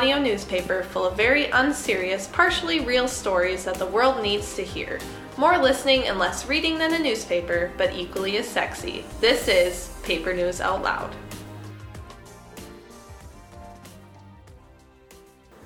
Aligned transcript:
audio 0.00 0.18
newspaper 0.18 0.82
full 0.82 1.04
of 1.04 1.14
very 1.14 1.50
unserious, 1.50 2.26
partially 2.28 2.80
real 2.80 3.06
stories 3.06 3.66
that 3.66 3.74
the 3.74 3.84
world 3.84 4.22
needs 4.22 4.56
to 4.56 4.62
hear. 4.62 4.98
More 5.36 5.58
listening 5.58 6.08
and 6.08 6.18
less 6.18 6.46
reading 6.46 6.78
than 6.78 6.94
a 6.94 6.98
newspaper, 6.98 7.70
but 7.76 7.92
equally 7.92 8.38
as 8.38 8.48
sexy. 8.48 9.04
This 9.20 9.46
is 9.46 9.94
Paper 10.02 10.32
News 10.32 10.58
Out 10.58 10.82
Loud. 10.82 11.14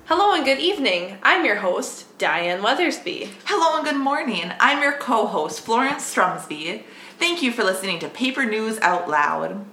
Hello 0.03 0.33
and 0.35 0.43
good 0.43 0.59
evening. 0.59 1.17
I'm 1.23 1.45
your 1.45 1.55
host, 1.55 2.17
Diane 2.17 2.61
Weathersby. 2.61 3.29
Hello 3.45 3.77
and 3.77 3.85
good 3.85 3.95
morning. 3.95 4.51
I'm 4.59 4.83
your 4.83 4.97
co 4.97 5.27
host, 5.27 5.61
Florence 5.61 6.13
Strumsby. 6.13 6.83
Thank 7.17 7.41
you 7.41 7.53
for 7.53 7.63
listening 7.63 7.99
to 7.99 8.09
Paper 8.09 8.43
News 8.43 8.79
Out 8.81 9.07
Loud. 9.07 9.65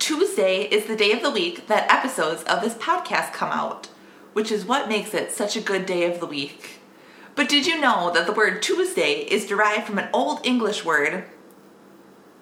Tuesday 0.00 0.62
is 0.62 0.86
the 0.86 0.96
day 0.96 1.12
of 1.12 1.22
the 1.22 1.30
week 1.30 1.66
that 1.68 1.88
episodes 1.92 2.42
of 2.44 2.62
this 2.62 2.74
podcast 2.74 3.34
come 3.34 3.52
out, 3.52 3.88
which 4.32 4.50
is 4.50 4.64
what 4.64 4.88
makes 4.88 5.14
it 5.14 5.32
such 5.32 5.56
a 5.56 5.60
good 5.60 5.86
day 5.86 6.10
of 6.10 6.20
the 6.20 6.26
week. 6.26 6.78
But 7.34 7.48
did 7.48 7.66
you 7.66 7.80
know 7.80 8.10
that 8.12 8.26
the 8.26 8.32
word 8.32 8.62
Tuesday 8.62 9.20
is 9.20 9.46
derived 9.46 9.86
from 9.86 9.98
an 9.98 10.08
Old 10.12 10.44
English 10.44 10.84
word, 10.84 11.24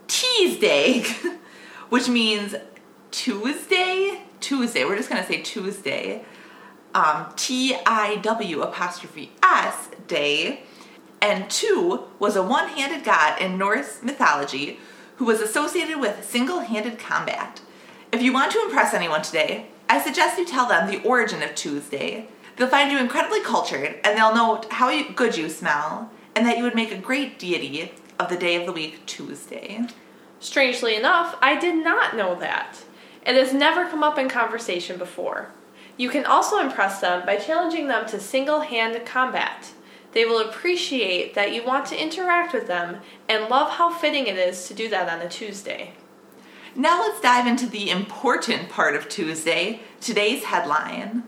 Teasday, 0.06 1.04
which 1.88 2.08
means 2.08 2.54
Tuesday? 3.10 4.22
Tuesday. 4.40 4.84
We're 4.84 4.96
just 4.96 5.10
going 5.10 5.22
to 5.22 5.28
say 5.28 5.42
Tuesday 5.42 6.24
um, 6.94 7.32
T 7.36 7.76
I 7.86 8.16
W 8.16 8.62
apostrophe 8.62 9.32
S 9.42 9.88
day, 10.06 10.62
and 11.20 11.44
Tiw 11.44 12.04
was 12.18 12.36
a 12.36 12.42
one 12.42 12.68
handed 12.68 13.04
god 13.04 13.40
in 13.40 13.58
Norse 13.58 14.02
mythology 14.02 14.80
who 15.16 15.24
was 15.24 15.40
associated 15.40 16.00
with 16.00 16.24
single 16.28 16.60
handed 16.60 16.98
combat. 16.98 17.60
If 18.12 18.22
you 18.22 18.32
want 18.32 18.52
to 18.52 18.62
impress 18.62 18.94
anyone 18.94 19.22
today, 19.22 19.66
I 19.88 20.00
suggest 20.00 20.38
you 20.38 20.46
tell 20.46 20.66
them 20.66 20.90
the 20.90 21.02
origin 21.02 21.42
of 21.42 21.54
Tuesday. 21.54 22.28
They'll 22.56 22.68
find 22.68 22.90
you 22.92 22.98
incredibly 22.98 23.42
cultured 23.42 23.98
and 24.04 24.18
they'll 24.18 24.34
note 24.34 24.66
how 24.70 24.90
good 25.12 25.36
you 25.36 25.48
smell 25.48 26.10
and 26.34 26.44
that 26.46 26.58
you 26.58 26.64
would 26.64 26.74
make 26.74 26.92
a 26.92 26.98
great 26.98 27.38
deity 27.38 27.92
of 28.18 28.28
the 28.28 28.36
day 28.36 28.56
of 28.56 28.66
the 28.66 28.72
week, 28.72 29.06
Tuesday. 29.06 29.86
Strangely 30.40 30.94
enough, 30.94 31.36
I 31.40 31.58
did 31.58 31.82
not 31.82 32.16
know 32.16 32.38
that. 32.38 32.78
It 33.24 33.34
has 33.34 33.52
never 33.52 33.88
come 33.88 34.02
up 34.02 34.18
in 34.18 34.28
conversation 34.28 34.98
before. 34.98 35.50
You 35.96 36.10
can 36.10 36.24
also 36.24 36.58
impress 36.58 37.00
them 37.00 37.26
by 37.26 37.36
challenging 37.36 37.88
them 37.88 38.06
to 38.06 38.20
single 38.20 38.60
hand 38.60 39.04
combat. 39.04 39.72
They 40.12 40.24
will 40.24 40.48
appreciate 40.48 41.34
that 41.34 41.54
you 41.54 41.64
want 41.64 41.86
to 41.86 42.00
interact 42.00 42.54
with 42.54 42.66
them 42.66 43.00
and 43.28 43.48
love 43.48 43.72
how 43.72 43.92
fitting 43.92 44.26
it 44.26 44.36
is 44.36 44.68
to 44.68 44.74
do 44.74 44.88
that 44.90 45.08
on 45.08 45.20
a 45.20 45.28
Tuesday. 45.28 45.92
Now 46.80 47.00
let's 47.00 47.20
dive 47.20 47.48
into 47.48 47.66
the 47.66 47.90
important 47.90 48.68
part 48.68 48.94
of 48.94 49.08
Tuesday 49.08 49.80
today's 50.00 50.44
headline. 50.44 51.24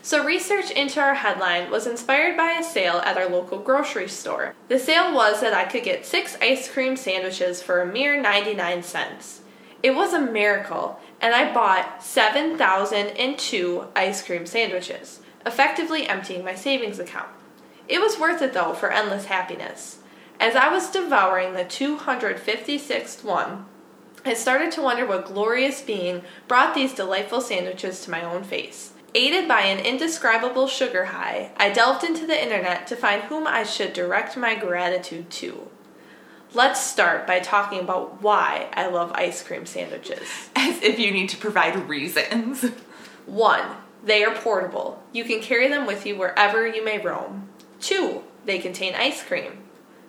So, 0.00 0.24
research 0.24 0.70
into 0.70 0.98
our 0.98 1.12
headline 1.12 1.70
was 1.70 1.86
inspired 1.86 2.38
by 2.38 2.52
a 2.52 2.64
sale 2.64 3.02
at 3.04 3.18
our 3.18 3.28
local 3.28 3.58
grocery 3.58 4.08
store. 4.08 4.54
The 4.68 4.78
sale 4.78 5.14
was 5.14 5.42
that 5.42 5.52
I 5.52 5.66
could 5.66 5.84
get 5.84 6.06
six 6.06 6.38
ice 6.40 6.70
cream 6.70 6.96
sandwiches 6.96 7.62
for 7.62 7.82
a 7.82 7.86
mere 7.86 8.18
99 8.18 8.82
cents. 8.82 9.42
It 9.82 9.94
was 9.94 10.14
a 10.14 10.20
miracle, 10.22 10.98
and 11.20 11.34
I 11.34 11.52
bought 11.52 12.02
7,002 12.02 13.88
ice 13.94 14.22
cream 14.24 14.46
sandwiches, 14.46 15.20
effectively 15.44 16.08
emptying 16.08 16.42
my 16.42 16.54
savings 16.54 16.98
account. 16.98 17.28
It 17.88 18.00
was 18.00 18.18
worth 18.18 18.40
it 18.40 18.54
though 18.54 18.72
for 18.72 18.90
endless 18.90 19.26
happiness. 19.26 19.98
As 20.40 20.56
I 20.56 20.72
was 20.72 20.90
devouring 20.90 21.52
the 21.52 21.64
256th 21.66 23.22
one, 23.22 23.66
I 24.24 24.34
started 24.34 24.72
to 24.72 24.82
wonder 24.82 25.06
what 25.06 25.26
glorious 25.26 25.80
being 25.80 26.22
brought 26.46 26.74
these 26.74 26.94
delightful 26.94 27.40
sandwiches 27.40 28.00
to 28.02 28.10
my 28.10 28.22
own 28.22 28.44
face. 28.44 28.92
Aided 29.14 29.48
by 29.48 29.62
an 29.62 29.84
indescribable 29.84 30.66
sugar 30.66 31.06
high, 31.06 31.50
I 31.56 31.70
delved 31.70 32.04
into 32.04 32.26
the 32.26 32.40
internet 32.40 32.86
to 32.88 32.96
find 32.96 33.22
whom 33.22 33.46
I 33.46 33.62
should 33.62 33.92
direct 33.92 34.36
my 34.36 34.54
gratitude 34.54 35.30
to. 35.30 35.68
Let's 36.52 36.80
start 36.80 37.26
by 37.26 37.40
talking 37.40 37.80
about 37.80 38.22
why 38.22 38.68
I 38.74 38.88
love 38.88 39.12
ice 39.12 39.42
cream 39.42 39.66
sandwiches. 39.66 40.50
As 40.56 40.82
if 40.82 40.98
you 40.98 41.10
need 41.10 41.28
to 41.30 41.36
provide 41.36 41.88
reasons. 41.88 42.64
One, 43.26 43.76
they 44.02 44.24
are 44.24 44.34
portable. 44.34 45.02
You 45.12 45.24
can 45.24 45.40
carry 45.40 45.68
them 45.68 45.86
with 45.86 46.06
you 46.06 46.16
wherever 46.16 46.66
you 46.66 46.84
may 46.84 46.98
roam. 46.98 47.48
Two, 47.80 48.24
they 48.44 48.58
contain 48.58 48.94
ice 48.94 49.22
cream. 49.22 49.64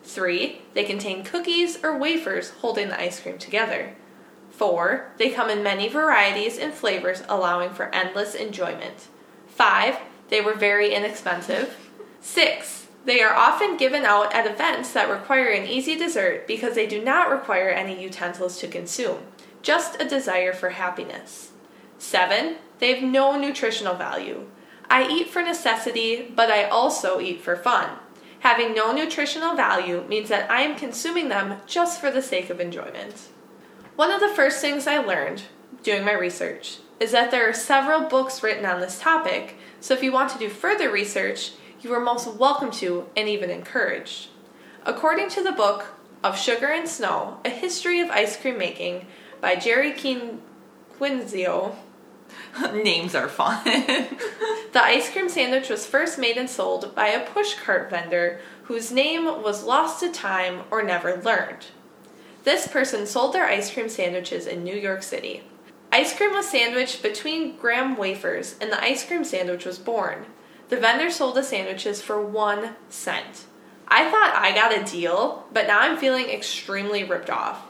Three, 0.10 0.64
they 0.74 0.86
contain 0.86 1.24
cookies 1.24 1.84
or 1.84 1.96
wafers 1.96 2.50
holding 2.62 2.90
the 2.90 3.00
ice 3.00 3.20
cream 3.20 3.38
together. 3.38 3.94
Four, 4.50 5.12
they 5.18 5.30
come 5.30 5.52
in 5.52 5.62
many 5.62 5.88
varieties 5.88 6.58
and 6.58 6.74
flavors, 6.74 7.22
allowing 7.30 7.70
for 7.70 7.94
endless 7.94 8.34
enjoyment. 8.34 9.08
Five, 9.48 10.00
they 10.30 10.42
were 10.42 10.56
very 10.56 10.96
inexpensive. 10.96 11.78
Six, 12.22 12.88
they 13.06 13.22
are 13.22 13.36
often 13.36 13.78
given 13.78 14.04
out 14.04 14.34
at 14.34 14.48
events 14.48 14.92
that 14.94 15.12
require 15.12 15.50
an 15.50 15.68
easy 15.68 15.96
dessert 15.96 16.48
because 16.48 16.74
they 16.74 16.88
do 16.88 17.04
not 17.04 17.30
require 17.30 17.70
any 17.70 18.02
utensils 18.02 18.58
to 18.60 18.68
consume, 18.68 19.20
just 19.62 20.02
a 20.02 20.10
desire 20.10 20.54
for 20.54 20.72
happiness. 20.72 21.52
7. 22.00 22.56
They 22.80 22.96
have 22.96 23.04
no 23.04 23.38
nutritional 23.38 23.94
value. 23.94 24.48
I 24.90 25.08
eat 25.08 25.30
for 25.30 25.44
necessity, 25.44 26.34
but 26.36 26.50
I 26.50 26.64
also 26.64 27.20
eat 27.20 27.42
for 27.42 27.56
fun. 27.56 27.92
Having 28.40 28.74
no 28.74 28.94
nutritional 28.94 29.56
value 29.56 30.06
means 30.08 30.30
that 30.30 30.50
I 30.50 30.62
am 30.62 30.78
consuming 30.78 31.28
them 31.28 31.58
just 31.68 32.00
for 32.00 32.10
the 32.10 32.22
sake 32.22 32.50
of 32.50 32.62
enjoyment. 32.62 33.28
One 33.96 34.12
of 34.12 34.22
the 34.22 34.34
first 34.34 34.62
things 34.62 34.88
I 34.88 35.00
learned 35.00 35.44
doing 35.84 36.06
my 36.06 36.14
research 36.14 36.78
is 37.00 37.12
that 37.12 37.32
there 37.32 37.50
are 37.50 37.54
several 37.54 38.08
books 38.08 38.42
written 38.42 38.66
on 38.66 38.80
this 38.80 39.00
topic, 39.00 39.56
so 39.82 39.94
if 39.94 40.02
you 40.02 40.12
want 40.12 40.32
to 40.32 40.40
do 40.40 40.50
further 40.50 40.90
research, 40.90 41.52
you 41.82 41.94
are 41.94 42.00
most 42.00 42.34
welcome 42.36 42.72
to 42.72 43.08
and 43.16 43.28
even 43.28 43.50
encouraged. 43.50 44.30
According 44.86 45.30
to 45.32 45.44
the 45.44 45.52
book 45.52 45.88
of 46.24 46.38
Sugar 46.38 46.68
and 46.68 46.88
Snow, 46.88 47.40
A 47.44 47.50
History 47.50 48.00
of 48.00 48.10
Ice 48.10 48.38
Cream 48.38 48.58
Making 48.58 49.06
by 49.42 49.56
Jeri 49.56 49.96
Keen 49.96 50.42
Quinzio, 50.98 51.76
Names 52.74 53.16
are 53.16 53.30
fun. 53.30 53.64
the 54.74 54.84
ice 54.84 55.12
cream 55.12 55.30
sandwich 55.30 55.70
was 55.70 55.86
first 55.86 56.18
made 56.18 56.38
and 56.38 56.50
sold 56.50 56.94
by 56.96 57.08
a 57.08 57.26
pushcart 57.26 57.90
vendor 57.90 58.40
whose 58.64 58.92
name 58.92 59.26
was 59.26 59.64
lost 59.64 60.00
to 60.00 60.12
time 60.12 60.62
or 60.70 60.84
never 60.84 61.18
learned. 61.18 61.68
This 62.44 62.68
person 62.68 63.06
sold 63.06 63.34
their 63.34 63.46
ice 63.46 63.74
cream 63.74 63.90
sandwiches 63.90 64.48
in 64.48 64.64
New 64.64 64.76
York 64.76 65.04
City. 65.04 65.44
Ice 65.92 66.16
cream 66.16 66.34
was 66.34 66.48
sandwiched 66.48 67.02
between 67.02 67.58
graham 67.58 67.98
wafers, 67.98 68.56
and 68.62 68.72
the 68.72 68.82
ice 68.82 69.06
cream 69.06 69.24
sandwich 69.24 69.66
was 69.66 69.80
born. 69.80 70.26
The 70.70 70.78
vendor 70.78 71.10
sold 71.10 71.36
the 71.36 71.44
sandwiches 71.44 72.02
for 72.02 72.22
one 72.24 72.76
cent. 72.90 73.46
I 73.88 74.10
thought 74.12 74.36
I 74.36 74.54
got 74.54 74.78
a 74.78 74.84
deal, 74.84 75.48
but 75.52 75.66
now 75.66 75.80
I'm 75.80 75.98
feeling 75.98 76.30
extremely 76.30 77.04
ripped 77.04 77.32
off. 77.32 77.69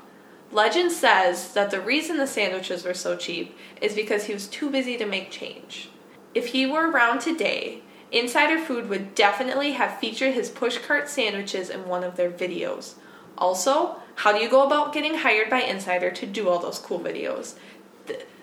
Legend 0.51 0.91
says 0.91 1.53
that 1.53 1.69
the 1.69 1.81
reason 1.81 2.17
the 2.17 2.27
sandwiches 2.27 2.83
were 2.83 2.93
so 2.93 3.15
cheap 3.15 3.55
is 3.81 3.93
because 3.93 4.25
he 4.25 4.33
was 4.33 4.47
too 4.47 4.69
busy 4.69 4.97
to 4.97 5.05
make 5.05 5.29
change. 5.29 5.89
If 6.33 6.47
he 6.47 6.65
were 6.65 6.89
around 6.89 7.19
today, 7.19 7.81
Insider 8.11 8.57
Food 8.57 8.89
would 8.89 9.13
definitely 9.13 9.73
have 9.73 9.99
featured 9.99 10.33
his 10.33 10.49
pushcart 10.49 11.07
sandwiches 11.07 11.69
in 11.69 11.87
one 11.87 12.03
of 12.03 12.15
their 12.15 12.31
videos. 12.31 12.95
Also, 13.37 13.97
how 14.15 14.31
do 14.31 14.39
you 14.39 14.49
go 14.49 14.65
about 14.65 14.93
getting 14.93 15.15
hired 15.15 15.49
by 15.49 15.61
Insider 15.61 16.09
to 16.11 16.25
do 16.25 16.49
all 16.49 16.59
those 16.59 16.79
cool 16.79 16.99
videos? 16.99 17.55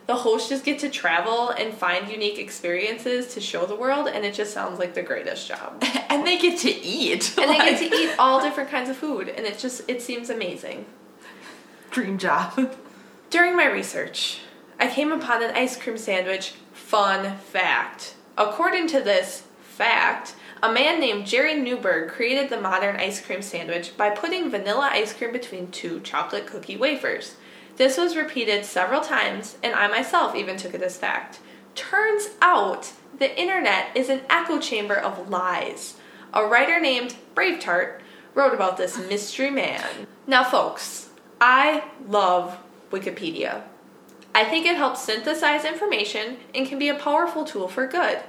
the 0.07 0.15
hosts 0.15 0.49
just 0.49 0.65
get 0.65 0.79
to 0.79 0.89
travel 0.89 1.51
and 1.51 1.75
find 1.75 2.09
unique 2.09 2.39
experiences 2.39 3.35
to 3.35 3.41
show 3.41 3.67
the 3.67 3.75
world, 3.75 4.07
and 4.07 4.25
it 4.25 4.35
just 4.35 4.53
sounds 4.53 4.79
like 4.79 4.95
the 4.95 5.03
greatest 5.03 5.49
job. 5.49 5.83
and 6.09 6.27
they 6.27 6.39
get 6.39 6.59
to 6.61 6.71
eat. 6.71 7.37
And 7.37 7.51
like... 7.51 7.59
they 7.59 7.71
get 7.71 7.91
to 7.91 7.97
eat 8.03 8.15
all 8.19 8.41
different 8.41 8.71
kinds 8.71 8.89
of 8.89 8.97
food, 8.97 9.29
and 9.29 9.45
it 9.45 9.59
just 9.59 9.83
it 9.89 10.01
seems 10.01 10.31
amazing. 10.31 10.87
Dream 11.97 12.19
job. 12.19 12.77
During 13.31 13.57
my 13.57 13.65
research, 13.65 14.41
I 14.79 14.87
came 14.87 15.11
upon 15.11 15.43
an 15.43 15.53
ice 15.57 15.79
cream 15.79 15.97
sandwich 15.97 16.53
fun 16.75 17.39
fact. 17.39 18.17
According 18.37 18.89
to 18.89 19.01
this 19.01 19.45
fact, 19.63 20.35
a 20.63 20.71
man 20.71 21.01
named 21.01 21.27
Jerry 21.27 21.55
Newberg 21.55 22.11
created 22.11 22.51
the 22.51 22.61
modern 22.61 22.97
ice 22.97 23.25
cream 23.25 23.41
sandwich 23.41 23.97
by 23.97 24.11
putting 24.11 24.51
vanilla 24.51 24.91
ice 24.93 25.15
cream 25.15 25.33
between 25.33 25.71
two 25.71 26.01
chocolate 26.01 26.47
cookie 26.47 26.77
wafers. 26.77 27.37
This 27.79 27.97
was 27.97 28.15
repeated 28.15 28.67
several 28.67 29.01
times, 29.01 29.57
and 29.63 29.75
I 29.75 29.87
myself 29.87 30.35
even 30.35 30.59
took 30.59 30.75
it 30.75 30.83
as 30.83 30.99
fact. 30.99 31.39
Turns 31.75 32.29
out 32.43 32.93
the 33.19 33.41
internet 33.41 33.97
is 33.97 34.11
an 34.11 34.21
echo 34.29 34.61
chamber 34.61 34.97
of 34.97 35.31
lies. 35.31 35.97
A 36.35 36.45
writer 36.45 36.79
named 36.79 37.17
Brave 37.35 37.59
Tart 37.59 38.03
wrote 38.35 38.53
about 38.53 38.77
this 38.77 38.99
mystery 38.99 39.51
man. 39.51 40.07
Now, 40.27 40.45
folks, 40.45 41.06
I 41.41 41.85
love 42.09 42.59
Wikipedia. 42.91 43.63
I 44.35 44.45
think 44.45 44.67
it 44.67 44.77
helps 44.77 45.03
synthesize 45.03 45.65
information 45.65 46.39
and 46.55 46.67
can 46.67 46.79
be 46.79 46.89
a 46.89 46.95
powerful 46.95 47.45
tool 47.45 47.69
for 47.69 47.87
good. 47.87 48.21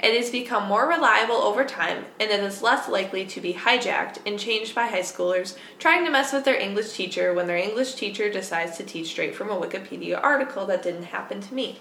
It 0.00 0.16
has 0.16 0.30
become 0.30 0.66
more 0.66 0.88
reliable 0.88 1.36
over 1.36 1.64
time 1.64 2.06
and 2.18 2.30
it 2.30 2.40
is 2.40 2.60
less 2.60 2.88
likely 2.88 3.24
to 3.26 3.40
be 3.40 3.54
hijacked 3.54 4.18
and 4.26 4.38
changed 4.38 4.74
by 4.74 4.86
high 4.86 5.00
schoolers 5.00 5.56
trying 5.78 6.04
to 6.04 6.10
mess 6.10 6.32
with 6.32 6.44
their 6.44 6.58
English 6.58 6.92
teacher 6.92 7.32
when 7.32 7.46
their 7.46 7.56
English 7.56 7.94
teacher 7.94 8.30
decides 8.30 8.76
to 8.76 8.84
teach 8.84 9.08
straight 9.08 9.34
from 9.34 9.48
a 9.48 9.56
Wikipedia 9.56 10.20
article 10.22 10.66
that 10.66 10.82
didn't 10.82 11.04
happen 11.04 11.40
to 11.40 11.54
me. 11.54 11.78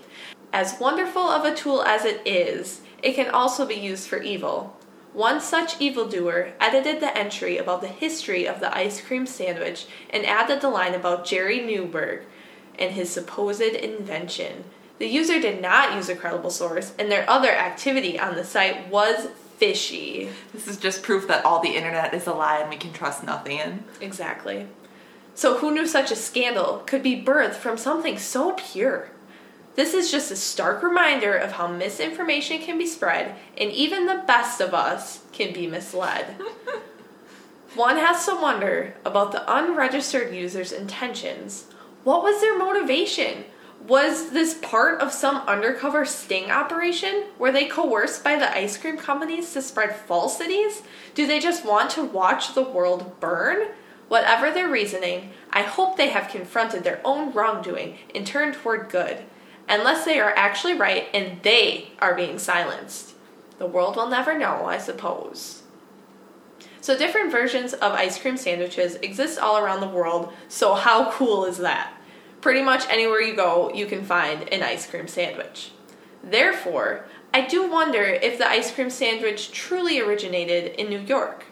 As 0.54 0.80
wonderful 0.80 1.24
of 1.24 1.46
a 1.46 1.56
tool 1.56 1.82
as 1.82 2.06
it 2.06 2.22
is, 2.26 2.82
it 3.02 3.16
can 3.16 3.30
also 3.30 3.66
be 3.66 3.76
used 3.76 4.08
for 4.08 4.22
evil. 4.22 4.78
One 5.14 5.42
such 5.42 5.80
evildoer 5.82 6.54
edited 6.60 7.02
the 7.02 7.16
entry 7.18 7.58
about 7.58 7.82
the 7.82 7.88
history 7.88 8.48
of 8.48 8.60
the 8.60 8.76
ice 8.76 9.02
cream 9.02 9.26
sandwich 9.26 9.86
and 10.10 10.26
added 10.26 10.62
the 10.62 10.70
line 10.70 10.94
about 10.94 11.26
Jerry 11.26 11.60
Newberg 11.60 12.22
and 12.80 12.94
his 12.94 13.10
supposed 13.10 13.62
invention. 13.62 14.64
The 15.00 15.08
user 15.08 15.42
did 15.42 15.62
not 15.62 15.96
use 15.96 16.10
a 16.10 16.16
credible 16.16 16.50
source, 16.50 16.94
and 16.98 17.12
their 17.12 17.30
other 17.30 17.52
activity 17.52 18.20
on 18.20 18.36
the 18.36 18.44
site 18.44 18.88
was 18.90 19.28
fishy. 19.58 20.30
This 20.54 20.68
is 20.68 20.78
just 20.78 21.04
proof 21.04 21.28
that 21.28 21.44
all 21.46 21.60
the 21.60 21.76
internet 21.76 22.14
is 22.14 22.26
a 22.26 22.34
lie 22.34 22.60
and 22.60 22.70
we 22.70 22.78
can 22.78 22.94
trust 22.94 23.24
nothing. 23.24 23.84
Exactly. 24.00 24.68
So, 25.36 25.58
who 25.58 25.72
knew 25.72 25.88
such 25.88 26.12
a 26.12 26.16
scandal 26.16 26.84
could 26.86 27.04
be 27.04 27.22
birthed 27.22 27.56
from 27.56 27.78
something 27.78 28.18
so 28.18 28.54
pure? 28.54 29.11
This 29.76 29.94
is 29.94 30.12
just 30.12 30.32
a 30.32 30.36
stark 30.36 30.84
reminder 30.84 31.34
of 31.34 31.54
how 31.54 31.68
misinformation 31.68 32.60
can 32.60 32.78
be 32.78 32.86
spread, 32.86 33.36
and 33.58 33.72
even 33.72 34.06
the 34.06 34.24
best 34.28 34.60
of 34.60 34.74
us 34.74 35.22
can 35.32 35.54
be 35.54 35.66
misled. 35.66 36.36
One 37.76 37.96
has 37.96 38.26
to 38.26 38.36
wonder 38.36 38.96
about 39.06 39.32
the 39.32 39.50
unregistered 39.50 40.36
user's 40.36 40.74
intentions. 40.74 41.68
What 42.04 42.22
was 42.22 42.42
their 42.42 42.58
motivation? 42.58 43.46
Was 43.88 44.32
this 44.32 44.56
part 44.56 45.00
of 45.00 45.14
some 45.14 45.38
undercover 45.48 46.04
sting 46.04 46.52
operation? 46.52 47.28
Were 47.40 47.54
they 47.54 47.66
coerced 47.66 48.26
by 48.26 48.36
the 48.36 48.54
ice 48.54 48.78
cream 48.78 48.98
companies 48.98 49.54
to 49.54 49.62
spread 49.62 49.96
falsities? 49.96 50.82
Do 51.16 51.26
they 51.26 51.40
just 51.40 51.66
want 51.66 51.92
to 51.92 52.04
watch 52.04 52.54
the 52.54 52.62
world 52.62 53.22
burn? 53.22 53.70
Whatever 54.10 54.52
their 54.52 54.68
reasoning, 54.68 55.32
I 55.52 55.62
hope 55.62 55.96
they 55.96 56.10
have 56.10 56.28
confronted 56.28 56.84
their 56.84 57.00
own 57.06 57.32
wrongdoing 57.32 57.98
and 58.14 58.28
turned 58.28 58.56
toward 58.56 58.90
good 58.90 59.24
unless 59.68 60.06
they 60.06 60.20
are 60.20 60.34
actually 60.36 60.76
right 60.76 61.08
and 61.14 61.42
they 61.44 61.92
are 62.00 62.16
being 62.16 62.40
silenced. 62.40 63.14
The 63.58 63.68
world 63.68 63.96
will 63.96 64.10
never 64.10 64.38
know, 64.38 64.66
I 64.66 64.78
suppose. 64.78 65.62
So, 66.82 66.98
different 66.98 67.32
versions 67.32 67.74
of 67.74 67.92
ice 67.92 68.20
cream 68.20 68.38
sandwiches 68.38 68.96
exist 68.96 69.38
all 69.38 69.58
around 69.58 69.82
the 69.82 69.88
world, 69.88 70.34
so 70.48 70.74
how 70.74 71.12
cool 71.12 71.46
is 71.46 71.60
that? 71.60 71.94
Pretty 72.42 72.64
much 72.64 72.90
anywhere 72.90 73.22
you 73.22 73.36
go, 73.36 73.72
you 73.72 73.86
can 73.86 74.04
find 74.04 74.52
an 74.52 74.64
ice 74.64 74.90
cream 74.90 75.08
sandwich. 75.08 75.72
Therefore, 76.24 77.06
I 77.34 77.46
do 77.46 77.70
wonder 77.70 78.02
if 78.02 78.38
the 78.38 78.50
ice 78.50 78.74
cream 78.74 78.90
sandwich 78.90 79.52
truly 79.52 80.00
originated 80.00 80.74
in 80.80 80.90
New 80.90 81.00
York. 81.00 81.46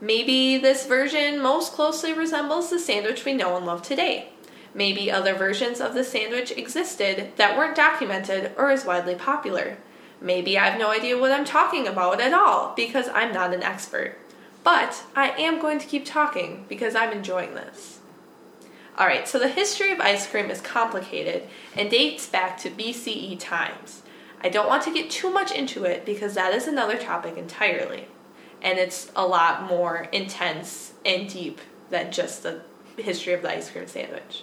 Maybe 0.00 0.58
this 0.58 0.86
version 0.86 1.40
most 1.40 1.72
closely 1.72 2.12
resembles 2.12 2.70
the 2.70 2.78
sandwich 2.78 3.24
we 3.24 3.34
know 3.34 3.56
and 3.56 3.64
love 3.64 3.82
today. 3.82 4.33
Maybe 4.74 5.10
other 5.10 5.34
versions 5.34 5.80
of 5.80 5.94
the 5.94 6.02
sandwich 6.02 6.50
existed 6.50 7.32
that 7.36 7.56
weren't 7.56 7.76
documented 7.76 8.52
or 8.56 8.70
as 8.70 8.84
widely 8.84 9.14
popular. 9.14 9.76
Maybe 10.20 10.58
I 10.58 10.68
have 10.68 10.80
no 10.80 10.90
idea 10.90 11.18
what 11.18 11.30
I'm 11.30 11.44
talking 11.44 11.86
about 11.86 12.20
at 12.20 12.34
all 12.34 12.74
because 12.74 13.08
I'm 13.08 13.32
not 13.32 13.54
an 13.54 13.62
expert. 13.62 14.18
But 14.64 15.04
I 15.14 15.30
am 15.30 15.60
going 15.60 15.78
to 15.78 15.86
keep 15.86 16.04
talking 16.04 16.64
because 16.68 16.96
I'm 16.96 17.12
enjoying 17.12 17.54
this. 17.54 18.00
Alright, 18.98 19.28
so 19.28 19.38
the 19.38 19.48
history 19.48 19.92
of 19.92 20.00
ice 20.00 20.26
cream 20.26 20.50
is 20.50 20.60
complicated 20.60 21.44
and 21.76 21.90
dates 21.90 22.26
back 22.26 22.58
to 22.58 22.70
BCE 22.70 23.38
times. 23.38 24.02
I 24.42 24.48
don't 24.48 24.68
want 24.68 24.82
to 24.84 24.92
get 24.92 25.10
too 25.10 25.30
much 25.30 25.52
into 25.52 25.84
it 25.84 26.04
because 26.04 26.34
that 26.34 26.52
is 26.52 26.66
another 26.66 26.96
topic 26.96 27.36
entirely. 27.36 28.08
And 28.62 28.78
it's 28.78 29.12
a 29.14 29.26
lot 29.26 29.68
more 29.68 30.08
intense 30.10 30.94
and 31.04 31.28
deep 31.28 31.60
than 31.90 32.10
just 32.10 32.42
the 32.42 32.62
history 32.96 33.34
of 33.34 33.42
the 33.42 33.50
ice 33.50 33.70
cream 33.70 33.86
sandwich 33.86 34.42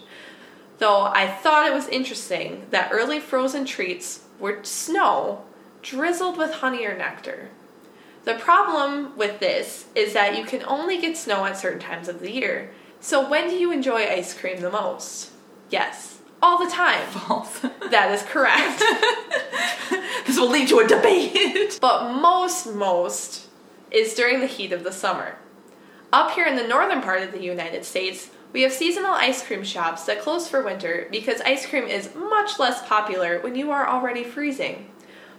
though 0.81 1.03
I 1.03 1.27
thought 1.27 1.67
it 1.67 1.73
was 1.73 1.87
interesting 1.87 2.65
that 2.71 2.89
early 2.91 3.19
frozen 3.19 3.65
treats 3.65 4.23
were 4.39 4.63
snow 4.63 5.43
drizzled 5.81 6.37
with 6.37 6.55
honey 6.55 6.85
or 6.85 6.97
nectar. 6.97 7.49
The 8.25 8.33
problem 8.33 9.15
with 9.15 9.39
this 9.39 9.85
is 9.95 10.13
that 10.13 10.37
you 10.37 10.43
can 10.43 10.63
only 10.63 10.99
get 10.99 11.17
snow 11.17 11.45
at 11.45 11.57
certain 11.57 11.79
times 11.79 12.07
of 12.07 12.19
the 12.19 12.31
year. 12.31 12.71
So 12.99 13.27
when 13.27 13.47
do 13.47 13.55
you 13.55 13.71
enjoy 13.71 14.07
ice 14.07 14.37
cream 14.37 14.59
the 14.59 14.69
most? 14.69 15.31
Yes, 15.69 16.19
all 16.41 16.63
the 16.63 16.69
time. 16.69 17.07
False. 17.09 17.59
That 17.89 18.11
is 18.11 18.23
correct. 18.23 18.83
this 20.25 20.37
will 20.37 20.49
lead 20.49 20.67
to 20.69 20.79
a 20.79 20.87
debate. 20.87 21.77
but 21.79 22.13
most, 22.13 22.67
most 22.73 23.47
is 23.91 24.13
during 24.13 24.39
the 24.39 24.47
heat 24.47 24.71
of 24.71 24.83
the 24.83 24.91
summer. 24.91 25.37
Up 26.13 26.31
here 26.31 26.45
in 26.45 26.55
the 26.55 26.67
northern 26.67 27.01
part 27.01 27.21
of 27.21 27.31
the 27.31 27.41
United 27.41 27.85
States, 27.85 28.29
we 28.53 28.63
have 28.63 28.73
seasonal 28.73 29.13
ice 29.13 29.45
cream 29.45 29.63
shops 29.63 30.05
that 30.05 30.21
close 30.21 30.47
for 30.47 30.61
winter 30.61 31.07
because 31.11 31.41
ice 31.41 31.65
cream 31.65 31.85
is 31.85 32.13
much 32.15 32.59
less 32.59 32.85
popular 32.87 33.39
when 33.39 33.55
you 33.55 33.71
are 33.71 33.87
already 33.87 34.23
freezing. 34.23 34.89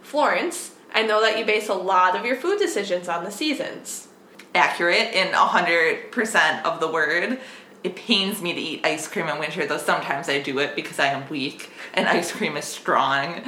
Florence, 0.00 0.74
I 0.94 1.02
know 1.02 1.20
that 1.20 1.38
you 1.38 1.44
base 1.44 1.68
a 1.68 1.74
lot 1.74 2.16
of 2.16 2.24
your 2.24 2.36
food 2.36 2.58
decisions 2.58 3.08
on 3.08 3.24
the 3.24 3.30
seasons. 3.30 4.08
Accurate 4.54 5.14
in 5.14 5.28
100% 5.32 6.62
of 6.64 6.80
the 6.80 6.90
word. 6.90 7.38
It 7.84 7.96
pains 7.96 8.40
me 8.40 8.52
to 8.52 8.60
eat 8.60 8.86
ice 8.86 9.08
cream 9.08 9.28
in 9.28 9.38
winter, 9.38 9.66
though 9.66 9.78
sometimes 9.78 10.28
I 10.28 10.40
do 10.40 10.58
it 10.58 10.76
because 10.76 10.98
I 10.98 11.06
am 11.06 11.28
weak 11.28 11.70
and 11.94 12.08
ice 12.08 12.32
cream 12.32 12.56
is 12.56 12.64
strong. 12.64 13.42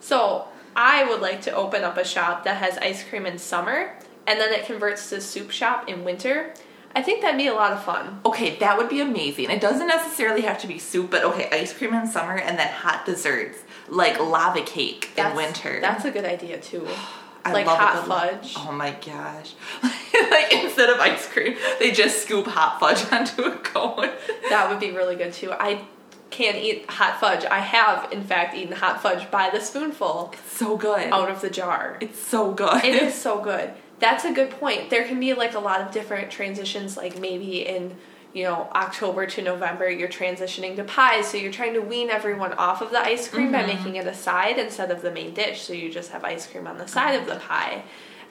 So, 0.00 0.48
I 0.76 1.04
would 1.04 1.20
like 1.20 1.42
to 1.42 1.52
open 1.52 1.82
up 1.82 1.96
a 1.96 2.04
shop 2.04 2.44
that 2.44 2.58
has 2.58 2.78
ice 2.78 3.02
cream 3.02 3.26
in 3.26 3.38
summer 3.38 3.96
and 4.26 4.38
then 4.38 4.52
it 4.52 4.66
converts 4.66 5.08
to 5.10 5.20
soup 5.20 5.50
shop 5.50 5.88
in 5.88 6.04
winter 6.04 6.54
I 6.94 7.02
think 7.02 7.22
that'd 7.22 7.38
be 7.38 7.46
a 7.46 7.54
lot 7.54 7.72
of 7.72 7.82
fun. 7.82 8.20
Okay, 8.24 8.56
that 8.56 8.76
would 8.76 8.88
be 8.88 9.00
amazing. 9.00 9.50
It 9.50 9.60
doesn't 9.60 9.86
necessarily 9.86 10.42
have 10.42 10.58
to 10.60 10.66
be 10.66 10.78
soup, 10.78 11.10
but 11.10 11.24
okay, 11.24 11.48
ice 11.52 11.72
cream 11.72 11.94
in 11.94 12.06
summer 12.06 12.36
and 12.36 12.58
then 12.58 12.68
hot 12.68 13.06
desserts 13.06 13.58
like 13.88 14.18
lava 14.18 14.62
cake 14.62 15.10
that's, 15.14 15.30
in 15.30 15.36
winter. 15.36 15.80
That's 15.80 16.04
a 16.04 16.10
good 16.10 16.24
idea 16.24 16.58
too. 16.58 16.86
I 17.44 17.52
like 17.52 17.66
love 17.66 17.78
hot 17.78 18.06
fudge. 18.06 18.54
Oh 18.58 18.72
my 18.72 18.90
gosh. 18.90 19.54
like 19.82 20.52
instead 20.52 20.90
of 20.90 20.98
ice 20.98 21.26
cream, 21.26 21.56
they 21.78 21.92
just 21.92 22.22
scoop 22.22 22.46
hot 22.46 22.78
fudge 22.80 23.10
onto 23.12 23.42
a 23.42 23.56
cone. 23.58 24.10
that 24.50 24.68
would 24.68 24.80
be 24.80 24.90
really 24.90 25.16
good 25.16 25.32
too. 25.32 25.52
I 25.52 25.82
can't 26.30 26.56
eat 26.56 26.90
hot 26.90 27.20
fudge. 27.20 27.46
I 27.46 27.60
have, 27.60 28.12
in 28.12 28.22
fact, 28.22 28.54
eaten 28.54 28.74
hot 28.74 29.00
fudge 29.00 29.30
by 29.30 29.48
the 29.50 29.60
spoonful. 29.60 30.30
It's 30.34 30.52
so 30.58 30.76
good. 30.76 31.10
Out 31.10 31.30
of 31.30 31.40
the 31.40 31.48
jar. 31.48 31.96
It's 32.00 32.20
so 32.20 32.52
good. 32.52 32.84
It 32.84 33.02
is 33.02 33.14
so 33.22 33.40
good 33.40 33.72
that's 33.98 34.24
a 34.24 34.32
good 34.32 34.50
point. 34.50 34.90
There 34.90 35.04
can 35.04 35.18
be 35.18 35.34
like 35.34 35.54
a 35.54 35.58
lot 35.58 35.80
of 35.80 35.90
different 35.90 36.30
transitions, 36.30 36.96
like 36.96 37.18
maybe 37.18 37.66
in 37.66 37.96
you 38.32 38.44
know 38.44 38.68
October 38.72 39.26
to 39.26 39.42
November, 39.42 39.90
you're 39.90 40.08
transitioning 40.08 40.76
to 40.76 40.84
pies, 40.84 41.28
so 41.28 41.36
you're 41.36 41.52
trying 41.52 41.74
to 41.74 41.80
wean 41.80 42.10
everyone 42.10 42.52
off 42.54 42.80
of 42.82 42.90
the 42.90 43.00
ice 43.00 43.28
cream 43.28 43.50
mm-hmm. 43.50 43.52
by 43.52 43.66
making 43.66 43.96
it 43.96 44.06
a 44.06 44.14
side 44.14 44.58
instead 44.58 44.90
of 44.90 45.02
the 45.02 45.10
main 45.10 45.34
dish. 45.34 45.62
So 45.62 45.72
you 45.72 45.90
just 45.90 46.12
have 46.12 46.24
ice 46.24 46.46
cream 46.46 46.66
on 46.66 46.78
the 46.78 46.86
side 46.86 47.20
of 47.20 47.26
the 47.26 47.36
pie. 47.36 47.84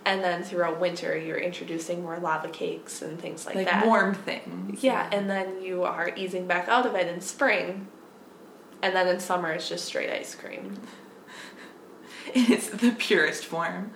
And 0.05 0.23
then 0.23 0.41
throughout 0.41 0.79
winter, 0.79 1.17
you're 1.17 1.37
introducing 1.37 2.01
more 2.01 2.17
lava 2.17 2.47
cakes 2.47 3.01
and 3.01 3.19
things 3.19 3.45
like, 3.45 3.55
like 3.55 3.65
that. 3.65 3.85
warm 3.85 4.13
things. 4.13 4.81
Yeah, 4.81 5.09
and 5.11 5.29
then 5.29 5.61
you 5.61 5.83
are 5.83 6.13
easing 6.15 6.47
back 6.47 6.69
out 6.69 6.85
of 6.85 6.95
it 6.95 7.07
in 7.07 7.19
spring. 7.19 7.87
And 8.81 8.95
then 8.95 9.09
in 9.09 9.19
summer, 9.19 9.51
it's 9.51 9.67
just 9.67 9.83
straight 9.83 10.09
ice 10.09 10.33
cream. 10.33 10.79
It's 12.33 12.69
the 12.69 12.91
purest 12.91 13.45
form. 13.45 13.91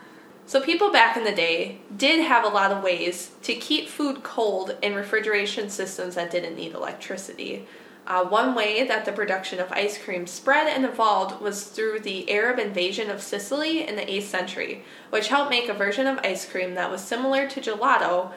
So, 0.52 0.60
people 0.60 0.92
back 0.92 1.16
in 1.16 1.24
the 1.24 1.32
day 1.32 1.78
did 1.96 2.26
have 2.26 2.44
a 2.44 2.50
lot 2.50 2.74
of 2.74 2.84
ways 2.84 3.32
to 3.44 3.56
keep 3.56 3.88
food 3.88 4.22
cold 4.22 4.76
in 4.82 4.96
refrigeration 4.96 5.70
systems 5.70 6.16
that 6.16 6.30
didn't 6.30 6.58
need 6.58 6.74
electricity. 6.74 7.66
Uh, 8.06 8.26
one 8.26 8.54
way 8.54 8.86
that 8.86 9.06
the 9.06 9.14
production 9.14 9.62
of 9.62 9.72
ice 9.72 9.98
cream 9.98 10.28
spread 10.28 10.68
and 10.68 10.84
evolved 10.84 11.42
was 11.42 11.64
through 11.64 12.02
the 12.02 12.30
Arab 12.30 12.60
invasion 12.60 13.10
of 13.10 13.22
Sicily 13.22 13.88
in 13.88 13.96
the 13.96 14.02
8th 14.02 14.24
century, 14.24 14.84
which 15.10 15.30
helped 15.30 15.52
make 15.52 15.70
a 15.70 15.74
version 15.74 16.06
of 16.06 16.20
ice 16.22 16.46
cream 16.46 16.76
that 16.76 16.92
was 16.92 17.00
similar 17.00 17.48
to 17.48 17.62
gelato 17.62 18.34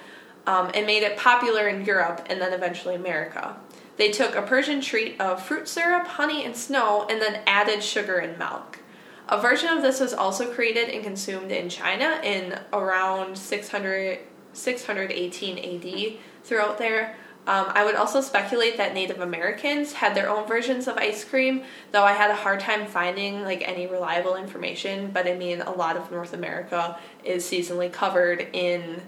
um, 0.47 0.71
and 0.73 0.87
made 0.87 1.03
it 1.03 1.17
popular 1.17 1.67
in 1.67 1.85
Europe 1.85 2.25
and 2.31 2.41
then 2.41 2.53
eventually 2.53 2.95
America. 2.95 3.57
They 3.97 4.13
took 4.13 4.37
a 4.37 4.43
Persian 4.43 4.81
treat 4.81 5.21
of 5.21 5.43
fruit 5.43 5.67
syrup, 5.67 6.07
honey, 6.07 6.45
and 6.45 6.57
snow 6.57 7.09
and 7.11 7.21
then 7.21 7.43
added 7.45 7.83
sugar 7.83 8.19
and 8.19 8.39
milk. 8.39 8.79
A 9.29 9.41
version 9.41 9.71
of 9.71 9.83
this 9.83 10.01
was 10.01 10.13
also 10.13 10.53
created 10.53 10.91
and 10.91 11.03
consumed 11.03 11.51
in 11.51 11.69
China 11.69 12.21
in 12.23 12.59
around 12.73 13.39
600, 13.39 14.19
618 14.53 15.59
AD 15.59 16.19
throughout 16.45 16.79
there. 16.79 17.17
Um, 17.47 17.67
I 17.75 17.85
would 17.85 17.95
also 17.95 18.21
speculate 18.23 18.79
that 18.79 18.95
Native 18.95 19.21
Americans 19.21 19.93
had 19.93 20.15
their 20.15 20.31
own 20.31 20.47
versions 20.47 20.89
of 20.89 20.97
ice 20.97 21.25
cream, 21.25 21.63
though 21.93 22.05
I 22.05 22.13
had 22.13 22.31
a 22.31 22.35
hard 22.35 22.61
time 22.61 22.87
finding 22.87 23.43
like 23.43 23.67
any 23.67 23.87
reliable 23.87 24.37
information. 24.37 25.11
But 25.11 25.27
I 25.27 25.35
mean, 25.35 25.61
a 25.61 25.73
lot 25.73 25.97
of 25.97 26.11
North 26.11 26.33
America 26.33 26.99
is 27.23 27.45
seasonally 27.45 27.93
covered 27.93 28.49
in 28.53 29.03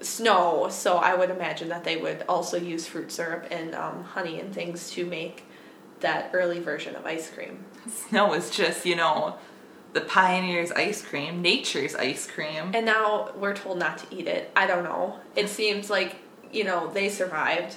snow, 0.00 0.68
so 0.70 0.96
I 0.96 1.14
would 1.14 1.30
imagine 1.30 1.68
that 1.68 1.84
they 1.84 1.96
would 1.96 2.24
also 2.28 2.58
use 2.58 2.86
fruit 2.86 3.12
syrup 3.12 3.46
and 3.50 3.74
um, 3.74 4.04
honey 4.04 4.40
and 4.40 4.54
things 4.54 4.90
to 4.92 5.06
make 5.06 5.44
that 6.00 6.30
early 6.32 6.60
version 6.60 6.96
of 6.96 7.06
ice 7.06 7.30
cream. 7.30 7.64
Snow 8.08 8.34
is 8.34 8.50
just, 8.50 8.84
you 8.84 8.96
know, 8.96 9.36
the 9.92 10.00
pioneer's 10.02 10.70
ice 10.72 11.02
cream, 11.02 11.42
nature's 11.42 11.94
ice 11.94 12.26
cream. 12.26 12.70
And 12.74 12.86
now 12.86 13.30
we're 13.36 13.54
told 13.54 13.78
not 13.78 13.98
to 13.98 14.06
eat 14.16 14.26
it. 14.28 14.50
I 14.54 14.66
don't 14.66 14.84
know. 14.84 15.18
It 15.34 15.48
seems 15.48 15.90
like, 15.90 16.16
you 16.52 16.64
know, 16.64 16.90
they 16.92 17.08
survived. 17.08 17.76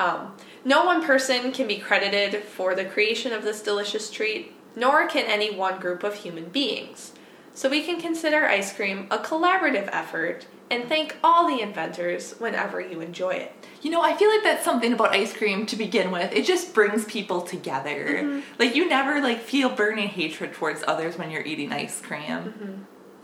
Um, 0.00 0.36
no 0.64 0.84
one 0.84 1.04
person 1.04 1.52
can 1.52 1.68
be 1.68 1.78
credited 1.78 2.42
for 2.42 2.74
the 2.74 2.84
creation 2.84 3.32
of 3.32 3.44
this 3.44 3.62
delicious 3.62 4.10
treat. 4.10 4.54
nor 4.74 5.06
can 5.06 5.26
any 5.26 5.54
one 5.54 5.78
group 5.78 6.02
of 6.02 6.14
human 6.14 6.46
beings. 6.46 7.12
So 7.54 7.68
we 7.68 7.82
can 7.82 8.00
consider 8.00 8.46
ice 8.46 8.74
cream 8.74 9.06
a 9.10 9.18
collaborative 9.18 9.88
effort 9.92 10.46
and 10.72 10.88
thank 10.88 11.16
all 11.22 11.46
the 11.46 11.60
inventors 11.60 12.34
whenever 12.38 12.80
you 12.80 13.00
enjoy 13.00 13.32
it. 13.32 13.52
You 13.82 13.90
know, 13.90 14.00
I 14.00 14.16
feel 14.16 14.30
like 14.30 14.42
that's 14.42 14.64
something 14.64 14.92
about 14.92 15.10
ice 15.10 15.36
cream 15.36 15.66
to 15.66 15.76
begin 15.76 16.10
with. 16.10 16.32
It 16.32 16.46
just 16.46 16.72
brings 16.72 17.04
people 17.04 17.42
together. 17.42 18.22
Mm-hmm. 18.22 18.40
Like 18.58 18.74
you 18.74 18.88
never 18.88 19.20
like 19.20 19.40
feel 19.40 19.68
burning 19.68 20.08
hatred 20.08 20.54
towards 20.54 20.82
others 20.86 21.18
when 21.18 21.30
you're 21.30 21.44
eating 21.44 21.72
ice 21.72 22.00
cream. 22.00 22.22
Mm-hmm. 22.22 22.72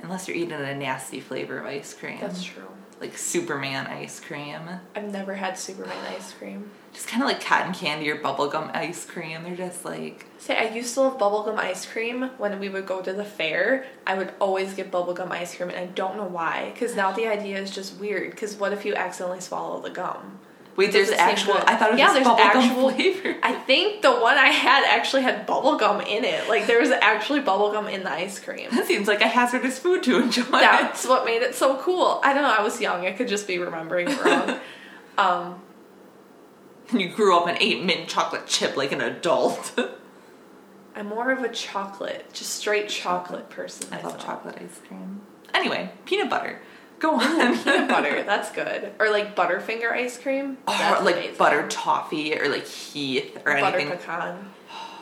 Unless 0.02 0.28
you're 0.28 0.36
eating 0.36 0.52
a 0.52 0.74
nasty 0.74 1.20
flavor 1.20 1.58
of 1.58 1.66
ice 1.66 1.94
cream. 1.94 2.18
That's 2.20 2.44
true. 2.44 2.68
Like 3.00 3.16
Superman 3.16 3.86
ice 3.86 4.20
cream. 4.20 4.60
I've 4.94 5.10
never 5.10 5.34
had 5.34 5.56
Superman 5.56 5.96
ice 6.14 6.32
cream. 6.32 6.70
Just 6.98 7.06
kind 7.06 7.22
of 7.22 7.28
like 7.28 7.40
cotton 7.40 7.72
candy 7.72 8.10
or 8.10 8.16
bubblegum 8.16 8.74
ice 8.74 9.04
cream. 9.04 9.44
They're 9.44 9.54
just 9.54 9.84
like 9.84 10.26
Say, 10.38 10.56
I 10.56 10.74
used 10.74 10.94
to 10.94 11.02
love 11.02 11.16
bubblegum 11.16 11.56
ice 11.56 11.86
cream 11.86 12.28
when 12.38 12.58
we 12.58 12.68
would 12.68 12.86
go 12.86 13.00
to 13.00 13.12
the 13.12 13.24
fair. 13.24 13.86
I 14.04 14.18
would 14.18 14.32
always 14.40 14.74
get 14.74 14.90
bubblegum 14.90 15.30
ice 15.30 15.54
cream, 15.54 15.68
and 15.68 15.78
I 15.78 15.86
don't 15.86 16.16
know 16.16 16.24
why. 16.24 16.72
Because 16.74 16.96
now 16.96 17.12
the 17.12 17.28
idea 17.28 17.60
is 17.60 17.70
just 17.70 18.00
weird. 18.00 18.32
Because 18.32 18.56
what 18.56 18.72
if 18.72 18.84
you 18.84 18.96
accidentally 18.96 19.38
swallow 19.38 19.80
the 19.80 19.90
gum? 19.90 20.40
Wait, 20.74 20.90
there's 20.90 21.10
actual. 21.10 21.54
I 21.68 21.76
thought 21.76 21.90
it 21.90 21.92
was 21.92 22.00
Yeah, 22.00 22.12
there's 22.14 22.26
actual- 22.26 22.90
flavor. 22.94 23.36
I 23.44 23.52
think 23.52 24.02
the 24.02 24.10
one 24.10 24.36
I 24.36 24.48
had 24.48 24.82
actually 24.82 25.22
had 25.22 25.46
bubblegum 25.46 26.04
in 26.04 26.24
it. 26.24 26.48
Like, 26.48 26.66
there 26.66 26.80
was 26.80 26.90
actually 26.90 27.42
bubblegum 27.42 27.92
in 27.92 28.02
the 28.02 28.10
ice 28.10 28.40
cream. 28.40 28.70
That 28.72 28.86
seems 28.86 29.06
like 29.06 29.20
a 29.20 29.28
hazardous 29.28 29.78
food 29.78 30.02
to 30.02 30.20
enjoy. 30.20 30.50
That's 30.50 31.06
what 31.06 31.24
made 31.24 31.42
it 31.42 31.54
so 31.54 31.76
cool. 31.76 32.20
I 32.24 32.34
don't 32.34 32.42
know, 32.42 32.54
I 32.58 32.62
was 32.64 32.80
young. 32.80 33.06
I 33.06 33.12
could 33.12 33.28
just 33.28 33.46
be 33.46 33.58
remembering 33.58 34.08
wrong. 34.18 34.58
um, 35.18 35.62
you 36.92 37.08
grew 37.08 37.36
up 37.36 37.46
and 37.46 37.58
ate 37.60 37.82
mint 37.84 38.08
chocolate 38.08 38.46
chip 38.46 38.76
like 38.76 38.92
an 38.92 39.00
adult. 39.00 39.78
I'm 40.96 41.06
more 41.06 41.30
of 41.30 41.42
a 41.44 41.48
chocolate, 41.48 42.26
just 42.32 42.50
straight 42.56 42.88
chocolate 42.88 43.50
person. 43.50 43.88
I 43.92 43.96
love 43.96 44.04
myself. 44.14 44.24
chocolate 44.24 44.58
ice 44.60 44.80
cream. 44.88 45.20
Anyway, 45.54 45.90
peanut 46.06 46.28
butter. 46.30 46.60
Go 46.98 47.14
on. 47.20 47.56
Peanut 47.58 47.88
butter, 47.88 48.22
that's 48.24 48.50
good. 48.50 48.92
Or 48.98 49.10
like 49.10 49.36
Butterfinger 49.36 49.92
ice 49.92 50.18
cream. 50.18 50.58
or 50.66 50.74
like 51.02 51.14
amazing. 51.16 51.36
butter 51.36 51.68
toffee 51.68 52.36
or 52.38 52.48
like 52.48 52.66
Heath 52.66 53.36
or 53.46 53.52
anything. 53.52 53.60
butter 53.64 53.78
anything. 53.78 53.98
pecan. 53.98 54.50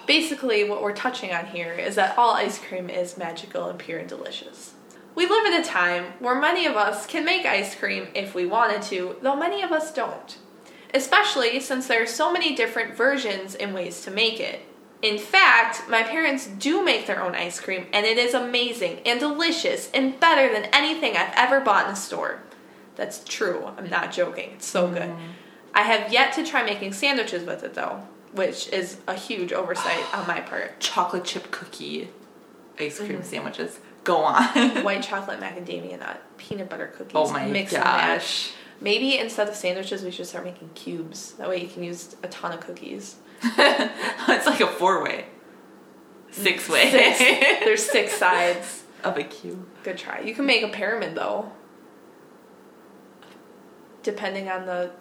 Basically, 0.06 0.68
what 0.68 0.82
we're 0.82 0.94
touching 0.94 1.32
on 1.32 1.46
here 1.46 1.72
is 1.72 1.94
that 1.96 2.16
all 2.18 2.34
ice 2.34 2.58
cream 2.58 2.90
is 2.90 3.16
magical 3.16 3.68
and 3.68 3.78
pure 3.78 3.98
and 3.98 4.08
delicious. 4.08 4.74
We 5.14 5.26
live 5.26 5.46
in 5.46 5.54
a 5.54 5.64
time 5.64 6.12
where 6.18 6.38
many 6.38 6.66
of 6.66 6.76
us 6.76 7.06
can 7.06 7.24
make 7.24 7.46
ice 7.46 7.74
cream 7.74 8.08
if 8.14 8.34
we 8.34 8.44
wanted 8.44 8.82
to, 8.82 9.16
though 9.22 9.34
many 9.34 9.62
of 9.62 9.72
us 9.72 9.92
don't. 9.92 10.36
Especially 10.96 11.60
since 11.60 11.86
there 11.86 12.02
are 12.02 12.06
so 12.06 12.32
many 12.32 12.54
different 12.56 12.96
versions 12.96 13.54
and 13.54 13.74
ways 13.74 14.00
to 14.02 14.10
make 14.10 14.40
it. 14.40 14.60
In 15.02 15.18
fact, 15.18 15.88
my 15.90 16.02
parents 16.02 16.46
do 16.46 16.82
make 16.82 17.06
their 17.06 17.22
own 17.22 17.34
ice 17.34 17.60
cream, 17.60 17.86
and 17.92 18.06
it 18.06 18.16
is 18.16 18.32
amazing 18.32 19.00
and 19.04 19.20
delicious 19.20 19.90
and 19.92 20.18
better 20.18 20.50
than 20.52 20.64
anything 20.72 21.16
I've 21.16 21.34
ever 21.36 21.60
bought 21.60 21.86
in 21.86 21.92
a 21.92 21.96
store. 21.96 22.40
That's 22.96 23.22
true, 23.24 23.70
I'm 23.76 23.90
not 23.90 24.10
joking, 24.10 24.52
it's 24.54 24.66
so 24.66 24.88
good. 24.88 25.12
I 25.74 25.82
have 25.82 26.10
yet 26.10 26.32
to 26.36 26.46
try 26.46 26.62
making 26.64 26.94
sandwiches 26.94 27.44
with 27.44 27.62
it 27.62 27.74
though, 27.74 28.00
which 28.32 28.68
is 28.68 28.96
a 29.06 29.12
huge 29.14 29.52
oversight 29.52 30.02
on 30.14 30.26
my 30.26 30.40
part. 30.40 30.80
Chocolate 30.80 31.24
chip 31.24 31.50
cookie 31.50 32.08
ice 32.80 32.96
cream 32.98 33.12
Mm-hmm. 33.18 33.22
sandwiches. 33.22 33.78
Go 34.04 34.18
on. 34.22 34.44
White 34.82 35.02
chocolate 35.10 35.40
macadamia 35.40 35.98
nut, 35.98 36.22
peanut 36.38 36.70
butter 36.70 36.86
cookies, 36.96 37.12
oh 37.14 37.30
my 37.30 37.44
mix 37.46 37.74
and 37.74 37.84
match. 37.84 38.52
Maybe 38.80 39.18
instead 39.18 39.49
of 39.49 39.54
sandwiches, 39.54 40.02
we 40.02 40.11
should 40.11 40.26
start 40.26 40.45
making 40.45 40.71
cubes. 40.75 41.33
That 41.33 41.49
way 41.49 41.62
you 41.62 41.68
can 41.68 41.83
use 41.83 42.16
a 42.23 42.28
ton 42.28 42.52
of 42.52 42.61
cookies. 42.61 43.16
it's 43.42 44.47
like 44.47 44.61
a 44.61 44.66
four 44.66 45.02
way. 45.02 45.26
Six 46.30 46.68
way. 46.68 46.90
Six. 46.90 47.18
There's 47.64 47.85
six 47.85 48.12
sides. 48.18 48.85
of 49.04 49.16
a 49.16 49.25
cube. 49.25 49.66
Good 49.83 49.97
try. 49.99 50.21
You 50.21 50.35
can 50.35 50.47
make 50.47 50.62
a 50.62 50.68
pyramid 50.68 51.14
though. 51.14 51.52
Depending 54.02 54.49
on 54.49 54.66
the 54.66 54.92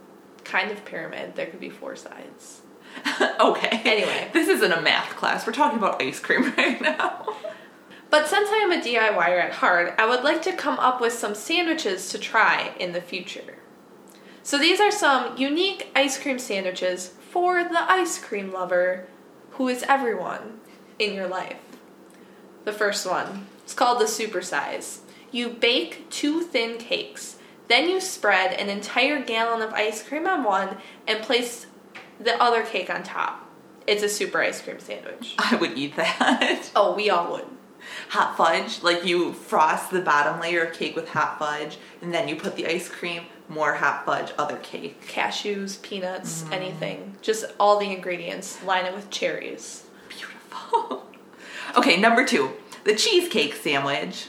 kind 0.43 0.71
of 0.71 0.85
pyramid, 0.85 1.35
there 1.35 1.47
could 1.47 1.59
be 1.59 1.69
four 1.69 1.95
sides. 1.95 2.61
okay. 3.39 3.81
Anyway. 3.83 4.29
This 4.31 4.47
isn't 4.47 4.71
a 4.71 4.81
math 4.81 5.15
class. 5.17 5.45
We're 5.45 5.53
talking 5.53 5.77
about 5.77 6.01
ice 6.01 6.19
cream 6.19 6.53
right 6.57 6.79
now. 6.81 7.27
But 8.09 8.27
since 8.27 8.49
I 8.49 8.57
am 8.57 8.71
a 8.71 8.81
DIYer 8.81 9.43
at 9.43 9.51
heart, 9.53 9.95
I 9.97 10.05
would 10.07 10.23
like 10.23 10.41
to 10.43 10.53
come 10.53 10.79
up 10.79 11.01
with 11.01 11.11
some 11.11 11.35
sandwiches 11.35 12.09
to 12.09 12.19
try 12.19 12.73
in 12.79 12.93
the 12.93 13.01
future. 13.01 13.55
So 14.45 14.59
these 14.59 14.79
are 14.79 14.91
some 14.91 15.35
unique 15.37 15.89
ice 15.95 16.19
cream 16.21 16.37
sandwiches 16.37 17.13
for 17.31 17.63
the 17.63 17.91
ice 17.91 18.23
cream 18.23 18.53
lover 18.53 19.07
who 19.53 19.67
is 19.67 19.81
everyone 19.89 20.59
in 20.99 21.15
your 21.15 21.27
life. 21.27 21.57
The 22.63 22.71
first 22.71 23.07
one, 23.09 23.47
it's 23.63 23.73
called 23.73 23.99
the 23.99 24.05
supersize. 24.05 24.99
You 25.31 25.49
bake 25.49 26.11
two 26.11 26.41
thin 26.41 26.77
cakes, 26.77 27.37
then 27.69 27.89
you 27.89 27.99
spread 27.99 28.53
an 28.53 28.69
entire 28.69 29.19
gallon 29.19 29.63
of 29.63 29.73
ice 29.73 30.07
cream 30.07 30.27
on 30.27 30.43
one 30.43 30.77
and 31.07 31.23
place 31.23 31.65
the 32.19 32.39
other 32.39 32.61
cake 32.61 32.91
on 32.91 33.01
top. 33.01 33.49
It's 33.87 34.03
a 34.03 34.09
super 34.09 34.43
ice 34.43 34.61
cream 34.61 34.79
sandwich. 34.79 35.33
I 35.39 35.55
would 35.55 35.75
eat 35.75 35.95
that. 35.95 36.69
Oh, 36.75 36.93
we 36.93 37.09
all 37.09 37.31
would. 37.31 37.47
hot 38.09 38.37
fudge, 38.37 38.83
like 38.83 39.05
you 39.05 39.33
frost 39.33 39.89
the 39.89 40.01
bottom 40.01 40.39
layer 40.39 40.65
of 40.65 40.73
cake 40.77 40.95
with 40.95 41.09
hot 41.09 41.39
fudge, 41.39 41.77
and 42.03 42.13
then 42.13 42.27
you 42.27 42.35
put 42.35 42.55
the 42.55 42.67
ice 42.67 42.87
cream, 42.87 43.23
more 43.47 43.75
hot 43.75 44.05
fudge, 44.05 44.31
other 44.37 44.57
cake. 44.57 45.07
cashews, 45.07 45.81
peanuts, 45.81 46.43
mm. 46.43 46.51
anything. 46.53 47.15
Just 47.21 47.45
all 47.59 47.79
the 47.79 47.91
ingredients. 47.91 48.63
Line 48.63 48.85
it 48.85 48.95
with 48.95 49.09
cherries. 49.09 49.85
Beautiful. 50.09 51.05
okay, 51.77 51.97
number 51.99 52.25
two, 52.25 52.51
the 52.83 52.95
cheesecake 52.95 53.53
sandwich. 53.53 54.27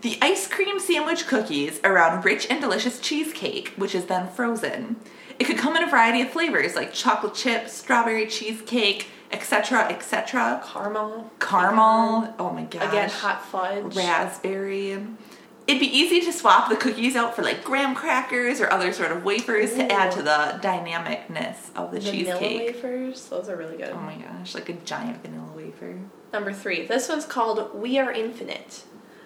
The 0.00 0.18
ice 0.22 0.46
cream 0.46 0.78
sandwich 0.78 1.26
cookies 1.26 1.80
around 1.82 2.24
rich 2.24 2.46
and 2.48 2.60
delicious 2.60 3.00
cheesecake, 3.00 3.70
which 3.76 3.94
is 3.94 4.06
then 4.06 4.28
frozen. 4.28 4.96
It 5.38 5.44
could 5.44 5.58
come 5.58 5.76
in 5.76 5.82
a 5.82 5.90
variety 5.90 6.20
of 6.20 6.30
flavors 6.30 6.74
like 6.76 6.92
chocolate 6.92 7.34
chip, 7.34 7.68
strawberry 7.68 8.26
cheesecake, 8.26 9.08
etc., 9.32 9.88
etc. 9.88 10.62
Caramel. 10.64 11.30
Caramel. 11.40 12.34
Oh 12.38 12.50
my 12.50 12.64
gosh. 12.64 12.88
Again, 12.88 13.10
hot 13.10 13.44
fudge. 13.44 13.96
raspberry. 13.96 14.98
It'd 15.68 15.80
be 15.80 15.98
easy 15.98 16.22
to 16.22 16.32
swap 16.32 16.70
the 16.70 16.76
cookies 16.76 17.14
out 17.14 17.36
for 17.36 17.42
like 17.42 17.62
graham 17.62 17.94
crackers 17.94 18.58
or 18.62 18.72
other 18.72 18.90
sort 18.90 19.12
of 19.12 19.22
wafers 19.22 19.74
to 19.74 19.92
add 19.92 20.10
to 20.12 20.22
the 20.22 20.58
dynamicness 20.62 21.76
of 21.76 21.92
the 21.92 22.00
Vanilla 22.00 22.10
cheesecake. 22.10 22.74
wafers. 22.74 23.26
Those 23.26 23.50
are 23.50 23.56
really 23.56 23.76
good. 23.76 23.90
Oh 23.90 24.00
my 24.00 24.16
gosh, 24.16 24.54
like 24.54 24.70
a 24.70 24.72
giant 24.72 25.22
vanilla 25.22 25.52
wafer. 25.54 25.98
Number 26.32 26.54
three. 26.54 26.86
This 26.86 27.10
one's 27.10 27.26
called 27.26 27.74
We 27.74 27.98
Are 27.98 28.10
Infinite. 28.10 28.84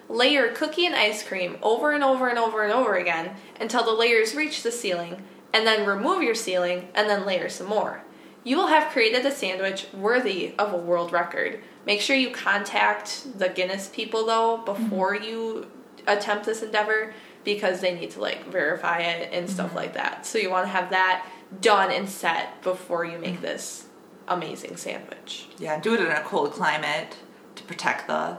Layer 0.09 0.51
cookie 0.51 0.85
and 0.85 0.93
ice 0.93 1.25
cream 1.25 1.57
over 1.61 1.93
and 1.93 2.03
over 2.03 2.27
and 2.27 2.37
over 2.37 2.61
and 2.61 2.73
over 2.73 2.97
again 2.97 3.37
until 3.61 3.85
the 3.85 3.93
layers 3.93 4.35
reach 4.35 4.63
the 4.63 4.71
ceiling, 4.71 5.23
and 5.53 5.65
then 5.65 5.87
remove 5.87 6.23
your 6.23 6.35
ceiling 6.35 6.89
and 6.93 7.09
then 7.09 7.25
layer 7.25 7.47
some 7.47 7.67
more. 7.67 8.03
You 8.43 8.57
will 8.57 8.67
have 8.67 8.91
created 8.91 9.25
a 9.25 9.31
sandwich 9.31 9.87
worthy 9.93 10.55
of 10.59 10.73
a 10.73 10.77
world 10.77 11.13
record. 11.13 11.61
Make 11.85 12.01
sure 12.01 12.17
you 12.17 12.31
contact 12.31 13.39
the 13.39 13.47
Guinness 13.47 13.87
people 13.87 14.25
though 14.25 14.57
before 14.57 15.15
mm-hmm. 15.15 15.23
you 15.23 15.67
attempt 16.07 16.45
this 16.45 16.61
endeavor 16.61 17.13
because 17.43 17.81
they 17.81 17.93
need 17.93 18.11
to 18.11 18.21
like 18.21 18.45
verify 18.45 18.99
it 18.99 19.29
and 19.33 19.49
stuff 19.49 19.67
mm-hmm. 19.67 19.77
like 19.77 19.93
that. 19.93 20.25
So 20.25 20.37
you 20.37 20.49
want 20.49 20.65
to 20.65 20.71
have 20.71 20.89
that 20.91 21.27
done 21.61 21.91
and 21.91 22.09
set 22.09 22.61
before 22.61 23.05
you 23.05 23.17
make 23.19 23.41
this 23.41 23.87
amazing 24.27 24.77
sandwich. 24.77 25.47
Yeah, 25.57 25.79
do 25.79 25.93
it 25.93 25.99
in 25.99 26.07
a 26.07 26.21
cold 26.21 26.51
climate 26.51 27.17
to 27.55 27.63
protect 27.63 28.07
the 28.07 28.37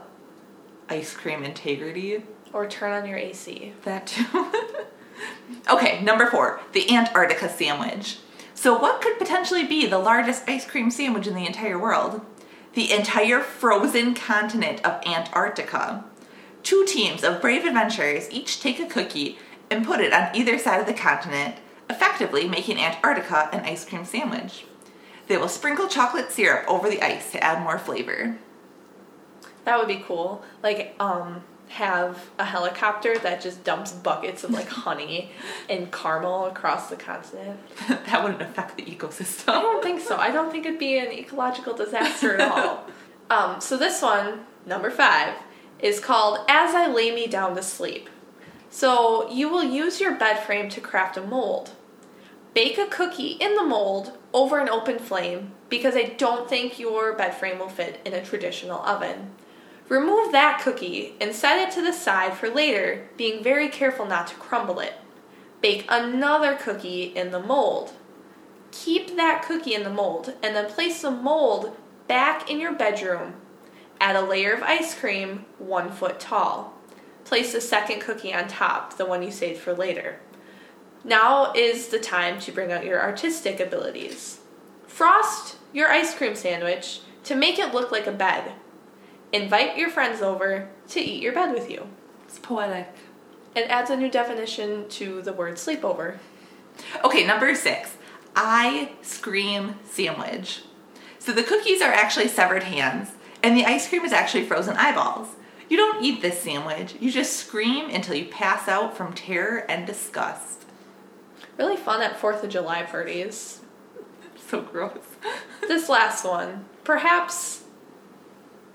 ice 0.89 1.13
cream 1.13 1.43
integrity. 1.43 2.23
Or 2.53 2.67
turn 2.67 2.91
on 2.91 3.07
your 3.07 3.17
AC. 3.17 3.73
That 3.83 4.07
too. 4.07 4.51
okay, 5.69 6.01
number 6.01 6.25
four, 6.27 6.61
the 6.73 6.93
Antarctica 6.93 7.49
sandwich. 7.49 8.17
So, 8.53 8.77
what 8.77 9.01
could 9.01 9.17
potentially 9.17 9.65
be 9.65 9.85
the 9.85 9.99
largest 9.99 10.47
ice 10.47 10.65
cream 10.65 10.89
sandwich 10.89 11.27
in 11.27 11.35
the 11.35 11.45
entire 11.45 11.77
world? 11.77 12.21
The 12.73 12.91
entire 12.91 13.41
frozen 13.41 14.13
continent 14.13 14.85
of 14.85 15.05
Antarctica. 15.05 16.05
Two 16.65 16.83
teams 16.83 17.23
of 17.23 17.41
brave 17.41 17.63
adventurers 17.63 18.27
each 18.31 18.59
take 18.59 18.79
a 18.79 18.87
cookie 18.87 19.37
and 19.69 19.85
put 19.85 20.01
it 20.01 20.11
on 20.11 20.35
either 20.35 20.57
side 20.57 20.79
of 20.79 20.87
the 20.87 20.95
continent, 20.95 21.57
effectively 21.91 22.47
making 22.47 22.79
Antarctica 22.79 23.49
an 23.53 23.59
ice 23.59 23.87
cream 23.87 24.03
sandwich. 24.03 24.65
They 25.27 25.37
will 25.37 25.47
sprinkle 25.47 25.87
chocolate 25.87 26.31
syrup 26.31 26.65
over 26.67 26.89
the 26.89 27.03
ice 27.03 27.31
to 27.33 27.43
add 27.43 27.61
more 27.61 27.77
flavor. 27.77 28.39
That 29.63 29.77
would 29.77 29.87
be 29.87 30.03
cool. 30.07 30.43
Like, 30.63 30.95
um, 30.99 31.43
have 31.67 32.31
a 32.39 32.45
helicopter 32.45 33.15
that 33.19 33.41
just 33.41 33.63
dumps 33.63 33.91
buckets 33.91 34.43
of 34.43 34.49
like 34.49 34.67
honey 34.67 35.29
and 35.69 35.91
caramel 35.91 36.45
across 36.47 36.89
the 36.89 36.95
continent. 36.95 37.59
that 37.87 38.23
wouldn't 38.23 38.41
affect 38.41 38.75
the 38.75 38.83
ecosystem. 38.83 39.49
I 39.49 39.61
don't 39.61 39.83
think 39.83 40.01
so. 40.01 40.17
I 40.17 40.31
don't 40.31 40.51
think 40.51 40.65
it'd 40.65 40.79
be 40.79 40.97
an 40.97 41.11
ecological 41.11 41.75
disaster 41.75 42.37
at 42.37 42.51
all. 42.51 42.85
Um, 43.27 43.59
so 43.59 43.75
this 43.75 44.03
one, 44.03 44.41
number 44.67 44.91
five, 44.91 45.33
is 45.85 45.99
called 45.99 46.39
As 46.49 46.73
I 46.73 46.87
Lay 46.87 47.13
Me 47.13 47.27
Down 47.27 47.55
to 47.55 47.61
Sleep. 47.61 48.09
So 48.71 49.29
you 49.29 49.47
will 49.47 49.63
use 49.63 50.01
your 50.01 50.15
bed 50.15 50.43
frame 50.43 50.67
to 50.69 50.81
craft 50.81 51.15
a 51.15 51.21
mold. 51.21 51.73
Bake 52.55 52.79
a 52.79 52.87
cookie 52.87 53.33
in 53.33 53.53
the 53.53 53.63
mold 53.63 54.17
over 54.33 54.57
an 54.57 54.67
open 54.67 54.97
flame 54.97 55.51
because 55.69 55.95
I 55.95 56.15
don't 56.17 56.49
think 56.49 56.79
your 56.79 57.13
bed 57.13 57.35
frame 57.35 57.59
will 57.59 57.69
fit 57.69 58.01
in 58.03 58.13
a 58.13 58.25
traditional 58.25 58.79
oven. 58.79 59.29
Remove 59.87 60.31
that 60.31 60.59
cookie 60.59 61.13
and 61.21 61.35
set 61.35 61.59
it 61.59 61.71
to 61.75 61.83
the 61.83 61.93
side 61.93 62.33
for 62.33 62.49
later, 62.49 63.07
being 63.15 63.43
very 63.43 63.69
careful 63.69 64.07
not 64.07 64.25
to 64.25 64.35
crumble 64.37 64.79
it. 64.79 64.95
Bake 65.61 65.85
another 65.87 66.55
cookie 66.55 67.03
in 67.03 67.29
the 67.29 67.39
mold. 67.39 67.91
Keep 68.71 69.15
that 69.17 69.43
cookie 69.43 69.75
in 69.75 69.83
the 69.83 69.91
mold 69.91 70.33
and 70.41 70.55
then 70.55 70.65
place 70.65 71.03
the 71.03 71.11
mold 71.11 71.77
back 72.07 72.49
in 72.49 72.59
your 72.59 72.73
bedroom. 72.73 73.35
Add 74.05 74.15
a 74.15 74.21
layer 74.21 74.53
of 74.53 74.61
ice 74.61 74.93
cream 74.93 75.45
one 75.57 75.91
foot 75.91 76.19
tall. 76.19 76.75
Place 77.23 77.53
the 77.53 77.59
second 77.59 78.01
cookie 78.01 78.31
on 78.31 78.47
top, 78.47 78.97
the 78.97 79.05
one 79.07 79.23
you 79.23 79.31
saved 79.31 79.59
for 79.59 79.73
later. 79.73 80.19
Now 81.03 81.51
is 81.53 81.87
the 81.87 81.97
time 81.97 82.39
to 82.41 82.51
bring 82.51 82.71
out 82.71 82.85
your 82.85 83.01
artistic 83.01 83.59
abilities. 83.59 84.41
Frost 84.85 85.55
your 85.73 85.89
ice 85.89 86.13
cream 86.13 86.35
sandwich 86.35 86.99
to 87.23 87.33
make 87.33 87.57
it 87.57 87.73
look 87.73 87.91
like 87.91 88.05
a 88.05 88.11
bed. 88.11 88.51
Invite 89.33 89.75
your 89.75 89.89
friends 89.89 90.21
over 90.21 90.69
to 90.89 90.99
eat 90.99 91.23
your 91.23 91.33
bed 91.33 91.51
with 91.51 91.71
you. 91.71 91.87
It's 92.25 92.37
poetic. 92.37 92.93
It 93.55 93.71
adds 93.71 93.89
a 93.89 93.97
new 93.97 94.11
definition 94.11 94.87
to 94.89 95.23
the 95.23 95.33
word 95.33 95.55
sleepover. 95.55 96.19
Okay, 97.03 97.25
number 97.25 97.55
six. 97.55 97.97
ice 98.35 99.17
cream 99.17 99.79
sandwich. 99.83 100.61
So 101.17 101.31
the 101.31 101.41
cookies 101.41 101.81
are 101.81 101.91
actually 101.91 102.27
severed 102.27 102.61
hands, 102.61 103.09
and 103.45 103.55
the 103.55 103.63
ice 103.63 103.87
cream 103.87 104.03
is 104.03 104.11
actually 104.11 104.43
frozen 104.43 104.75
eyeballs. 104.75 105.35
You 105.69 105.77
don't 105.77 106.03
eat 106.03 106.23
this 106.23 106.41
sandwich, 106.41 106.95
you 106.99 107.11
just 107.11 107.37
scream 107.37 107.91
until 107.91 108.15
you 108.15 108.25
pass 108.25 108.67
out 108.67 108.97
from 108.97 109.13
terror 109.13 109.59
and 109.69 109.85
disgust. 109.85 110.65
Really 111.55 111.77
fun 111.77 112.01
at 112.01 112.19
4th 112.19 112.41
of 112.43 112.49
July 112.49 112.81
parties. 112.83 113.61
So 114.49 114.61
gross. 114.61 115.03
This 115.67 115.89
last 115.89 116.23
one, 116.23 116.65
perhaps 116.83 117.63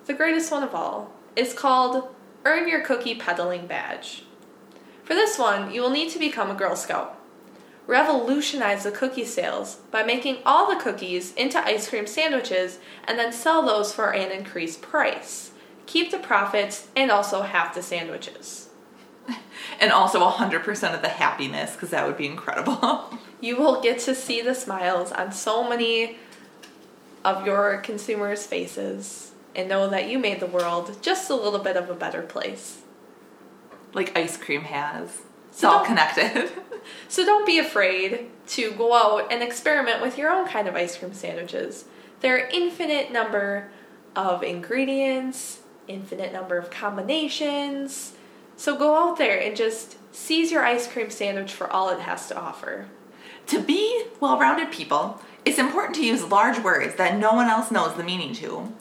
the 0.06 0.14
greatest 0.14 0.50
one 0.50 0.64
of 0.64 0.74
all, 0.74 1.12
is 1.36 1.52
called 1.52 2.12
Earn 2.44 2.68
Your 2.68 2.80
Cookie 2.80 3.14
Peddling 3.14 3.66
Badge. 3.66 4.24
For 5.04 5.14
this 5.14 5.38
one, 5.38 5.72
you 5.72 5.82
will 5.82 5.90
need 5.90 6.10
to 6.10 6.18
become 6.18 6.50
a 6.50 6.54
Girl 6.54 6.74
Scout. 6.74 7.19
Revolutionize 7.90 8.85
the 8.85 8.92
cookie 8.92 9.25
sales 9.25 9.78
by 9.90 10.04
making 10.04 10.37
all 10.47 10.73
the 10.73 10.80
cookies 10.80 11.35
into 11.35 11.59
ice 11.59 11.88
cream 11.90 12.06
sandwiches 12.06 12.78
and 13.02 13.18
then 13.18 13.32
sell 13.32 13.62
those 13.62 13.92
for 13.92 14.12
an 14.14 14.30
increased 14.30 14.80
price. 14.80 15.50
Keep 15.87 16.12
the 16.12 16.20
profits 16.20 16.87
and 16.94 17.11
also 17.11 17.42
half 17.42 17.75
the 17.75 17.82
sandwiches. 17.82 18.68
And 19.80 19.90
also 19.90 20.20
100% 20.20 20.94
of 20.94 21.02
the 21.02 21.09
happiness, 21.09 21.73
because 21.73 21.90
that 21.90 22.06
would 22.06 22.16
be 22.16 22.26
incredible. 22.26 23.18
You 23.40 23.56
will 23.56 23.80
get 23.80 23.99
to 24.00 24.14
see 24.14 24.40
the 24.40 24.54
smiles 24.54 25.11
on 25.11 25.32
so 25.32 25.68
many 25.68 26.18
of 27.25 27.44
your 27.47 27.78
consumers' 27.78 28.47
faces 28.47 29.32
and 29.56 29.68
know 29.68 29.88
that 29.88 30.09
you 30.09 30.18
made 30.18 30.38
the 30.40 30.47
world 30.47 30.97
just 31.02 31.28
a 31.30 31.35
little 31.35 31.59
bit 31.59 31.76
of 31.76 31.90
a 31.90 31.94
better 31.94 32.23
place. 32.23 32.82
like 33.94 34.16
ice 34.16 34.37
cream 34.37 34.62
has. 34.64 35.23
It's 35.50 35.61
So 35.61 35.71
all 35.71 35.85
connected. 35.85 36.50
So 37.09 37.25
don't 37.26 37.47
be 37.47 37.59
afraid 37.59 38.30
to 38.49 38.73
go 38.73 38.95
out 38.95 39.30
and 39.33 39.42
experiment 39.42 40.00
with 40.00 40.16
your 40.16 40.30
own 40.30 40.47
kind 40.47 40.66
of 40.66 40.75
ice 40.75 40.97
cream 40.97 41.12
sandwiches. 41.12 41.85
There 42.21 42.37
are 42.37 42.49
infinite 42.49 43.12
number 43.12 43.71
of 44.16 44.42
ingredients, 44.42 45.61
infinite 45.88 46.33
number 46.33 46.57
of 46.57 46.71
combinations. 46.71 48.12
So 48.57 48.76
go 48.76 48.95
out 48.95 49.19
there 49.19 49.38
and 49.38 49.57
just 49.57 49.97
seize 50.14 50.50
your 50.50 50.64
ice 50.64 50.87
cream 50.87 51.11
sandwich 51.11 51.52
for 51.52 51.71
all 51.71 51.90
it 51.90 52.00
has 52.00 52.28
to 52.28 52.38
offer. 52.38 52.88
To 53.49 53.61
be 53.61 54.04
well 54.21 54.38
rounded 54.38 54.71
people, 54.71 55.21
it's 55.45 55.58
important 55.58 55.97
to 55.97 56.06
use 56.06 56.25
large 56.25 56.58
words 56.60 56.95
that 56.97 57.19
no 57.19 57.32
one 57.32 57.49
else 57.49 57.71
knows 57.71 57.97
the 57.97 58.04
meaning 58.04 58.34
to, 58.34 58.73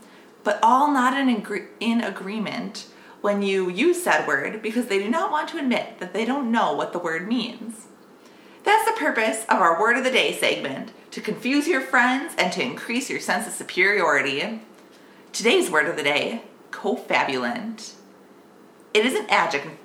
but 0.43 0.60
all 0.62 0.91
not 0.91 1.17
in, 1.17 1.29
agree- 1.29 1.67
in 1.79 2.01
agreement 2.01 2.86
when 3.21 3.41
you 3.41 3.69
use 3.69 4.03
said 4.03 4.27
word 4.27 4.62
because 4.62 4.88
they 4.88 4.99
do 4.99 5.10
not 5.10 5.32
want 5.32 5.49
to 5.49 5.58
admit 5.58 5.99
that 5.99 6.13
they 6.13 6.25
don't 6.25 6.51
know 6.51 6.73
what 6.73 6.93
the 6.93 6.99
word 6.99 7.27
means. 7.27 7.88
That's 8.63 8.89
the 8.89 8.99
purpose 8.99 9.45
of 9.45 9.60
our 9.62 9.79
Word 9.79 9.97
of 9.97 10.03
the 10.03 10.12
Day 10.12 10.34
segment 10.34 10.91
to 11.12 11.21
confuse 11.21 11.67
your 11.67 11.82
friends 11.82 12.34
and 12.38 12.51
to 12.53 12.62
increase 12.62 13.10
your 13.10 13.19
sense 13.19 13.47
of 13.47 13.53
superiority. 13.53 14.62
Today's 15.32 15.71
word 15.71 15.88
of 15.88 15.95
the 15.95 16.03
day 16.03 16.43
cofabulant. 16.71 17.93
It 18.93 19.05
is 19.05 19.15
an 19.15 19.27
adjective 19.29 19.77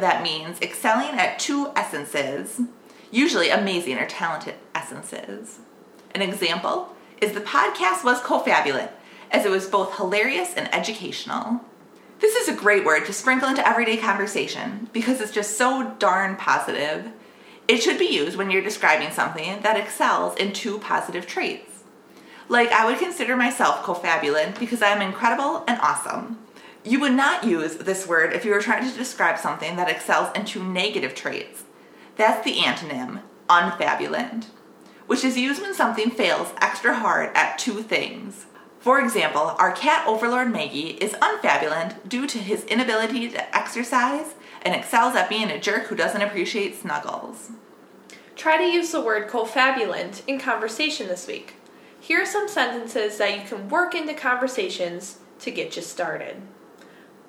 that 0.00 0.22
means 0.22 0.60
excelling 0.60 1.18
at 1.18 1.38
two 1.38 1.72
essences, 1.76 2.60
usually 3.10 3.48
amazing 3.48 3.98
or 3.98 4.06
talented 4.06 4.54
essences. 4.74 5.60
An 6.14 6.22
example 6.22 6.94
is 7.20 7.32
the 7.32 7.40
podcast 7.40 8.04
was 8.04 8.20
cofabulant, 8.20 8.90
as 9.30 9.44
it 9.44 9.50
was 9.50 9.66
both 9.66 9.96
hilarious 9.96 10.54
and 10.54 10.72
educational. 10.74 11.60
This 12.22 12.36
is 12.36 12.46
a 12.46 12.60
great 12.60 12.84
word 12.84 13.04
to 13.06 13.12
sprinkle 13.12 13.48
into 13.48 13.68
everyday 13.68 13.96
conversation 13.96 14.88
because 14.92 15.20
it's 15.20 15.32
just 15.32 15.58
so 15.58 15.92
darn 15.98 16.36
positive. 16.36 17.10
It 17.66 17.82
should 17.82 17.98
be 17.98 18.04
used 18.04 18.36
when 18.36 18.48
you're 18.48 18.62
describing 18.62 19.10
something 19.10 19.60
that 19.62 19.76
excels 19.76 20.36
in 20.36 20.52
two 20.52 20.78
positive 20.78 21.26
traits. 21.26 21.82
Like, 22.48 22.70
I 22.70 22.86
would 22.86 23.00
consider 23.00 23.36
myself 23.36 23.82
cofabulant 23.82 24.60
because 24.60 24.82
I'm 24.82 25.02
incredible 25.02 25.64
and 25.66 25.80
awesome. 25.80 26.38
You 26.84 27.00
would 27.00 27.14
not 27.14 27.42
use 27.42 27.74
this 27.74 28.06
word 28.06 28.32
if 28.32 28.44
you 28.44 28.52
were 28.52 28.62
trying 28.62 28.88
to 28.88 28.96
describe 28.96 29.36
something 29.36 29.74
that 29.74 29.90
excels 29.90 30.30
in 30.36 30.44
two 30.44 30.62
negative 30.62 31.16
traits. 31.16 31.64
That's 32.14 32.44
the 32.44 32.58
antonym, 32.58 33.22
unfabulant, 33.48 34.46
which 35.08 35.24
is 35.24 35.36
used 35.36 35.60
when 35.60 35.74
something 35.74 36.12
fails 36.12 36.52
extra 36.60 36.94
hard 36.94 37.32
at 37.34 37.58
two 37.58 37.82
things. 37.82 38.46
For 38.82 39.00
example, 39.00 39.54
our 39.60 39.70
cat 39.70 40.08
overlord 40.08 40.50
Maggie 40.50 40.98
is 41.00 41.12
unfabulant 41.22 42.08
due 42.08 42.26
to 42.26 42.38
his 42.38 42.64
inability 42.64 43.28
to 43.28 43.56
exercise 43.56 44.34
and 44.62 44.74
excels 44.74 45.14
at 45.14 45.28
being 45.28 45.52
a 45.52 45.60
jerk 45.60 45.84
who 45.84 45.94
doesn't 45.94 46.20
appreciate 46.20 46.74
snuggles. 46.74 47.50
Try 48.34 48.56
to 48.56 48.64
use 48.64 48.90
the 48.90 49.00
word 49.00 49.28
cofabulant 49.28 50.22
in 50.26 50.40
conversation 50.40 51.06
this 51.06 51.28
week. 51.28 51.54
Here 52.00 52.22
are 52.22 52.26
some 52.26 52.48
sentences 52.48 53.18
that 53.18 53.38
you 53.38 53.46
can 53.46 53.68
work 53.68 53.94
into 53.94 54.14
conversations 54.14 55.18
to 55.38 55.52
get 55.52 55.76
you 55.76 55.82
started. 55.82 56.42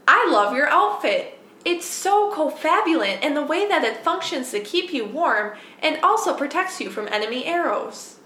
I 0.07 0.27
love 0.31 0.55
your 0.55 0.69
outfit. 0.69 1.37
It's 1.63 1.85
so 1.85 2.33
cofabulant 2.33 3.19
and 3.21 3.37
the 3.37 3.45
way 3.45 3.67
that 3.67 3.83
it 3.83 4.03
functions 4.03 4.49
to 4.49 4.59
keep 4.59 4.91
you 4.91 5.05
warm 5.05 5.55
and 5.83 5.99
also 6.01 6.33
protects 6.33 6.81
you 6.81 6.89
from 6.89 7.07
enemy 7.09 7.45
arrows. 7.45 8.17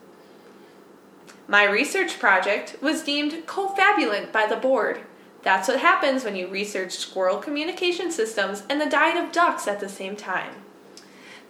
My 1.48 1.64
research 1.64 2.20
project 2.20 2.76
was 2.82 3.04
deemed 3.04 3.46
cofabulant 3.46 4.34
by 4.34 4.48
the 4.48 4.58
board. 4.58 5.00
That's 5.44 5.70
what 5.70 5.80
happens 5.80 6.26
when 6.26 6.36
you 6.36 6.48
research 6.48 6.92
squirrel 6.92 7.38
communication 7.38 8.12
systems 8.12 8.64
and 8.70 8.82
the 8.82 8.90
diet 8.90 9.16
of 9.16 9.32
ducks 9.32 9.66
at 9.68 9.80
the 9.80 9.88
same 9.88 10.18
time. 10.18 10.56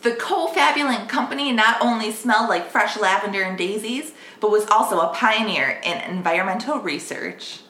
The 0.04 0.12
cofabulant 0.12 1.10
company 1.10 1.52
not 1.52 1.82
only 1.82 2.12
smelled 2.12 2.48
like 2.48 2.70
fresh 2.70 2.96
lavender 3.00 3.42
and 3.42 3.58
daisies, 3.58 4.14
but 4.40 4.52
was 4.52 4.68
also 4.68 5.00
a 5.00 5.14
pioneer 5.14 5.82
in 5.84 5.98
environmental 6.02 6.78
research. 6.78 7.62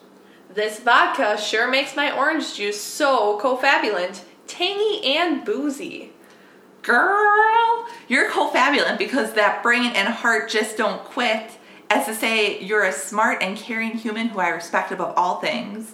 This 0.54 0.82
vodka 0.82 1.38
sure 1.38 1.70
makes 1.70 1.96
my 1.96 2.12
orange 2.12 2.56
juice 2.56 2.82
so 2.82 3.40
cofabulant, 3.40 4.24
tangy 4.48 5.02
and 5.06 5.46
boozy. 5.46 6.12
Girl, 6.82 7.88
you're 8.10 8.30
cofabulant 8.30 8.98
because 8.98 9.34
that 9.34 9.64
brain 9.64 9.94
and 9.96 10.10
heart 10.10 10.50
just 10.50 10.76
don't 10.76 11.04
quit. 11.04 11.57
As 11.90 12.06
to 12.06 12.14
say, 12.14 12.60
you're 12.60 12.84
a 12.84 12.92
smart 12.92 13.42
and 13.42 13.58
caring 13.58 13.92
human 13.92 14.30
who 14.30 14.40
I 14.40 14.50
respect 14.50 14.92
above 14.92 15.14
all 15.16 15.40
things. 15.40 15.94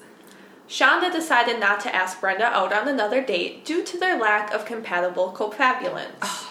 Shonda 0.67 1.11
decided 1.11 1.59
not 1.59 1.81
to 1.81 1.93
ask 1.93 2.19
Brenda 2.19 2.45
out 2.45 2.73
on 2.73 2.87
another 2.87 3.21
date 3.21 3.63
due 3.63 3.83
to 3.83 3.99
their 3.99 4.19
lack 4.19 4.51
of 4.53 4.65
compatible 4.65 5.33
cofabulants. 5.37 6.47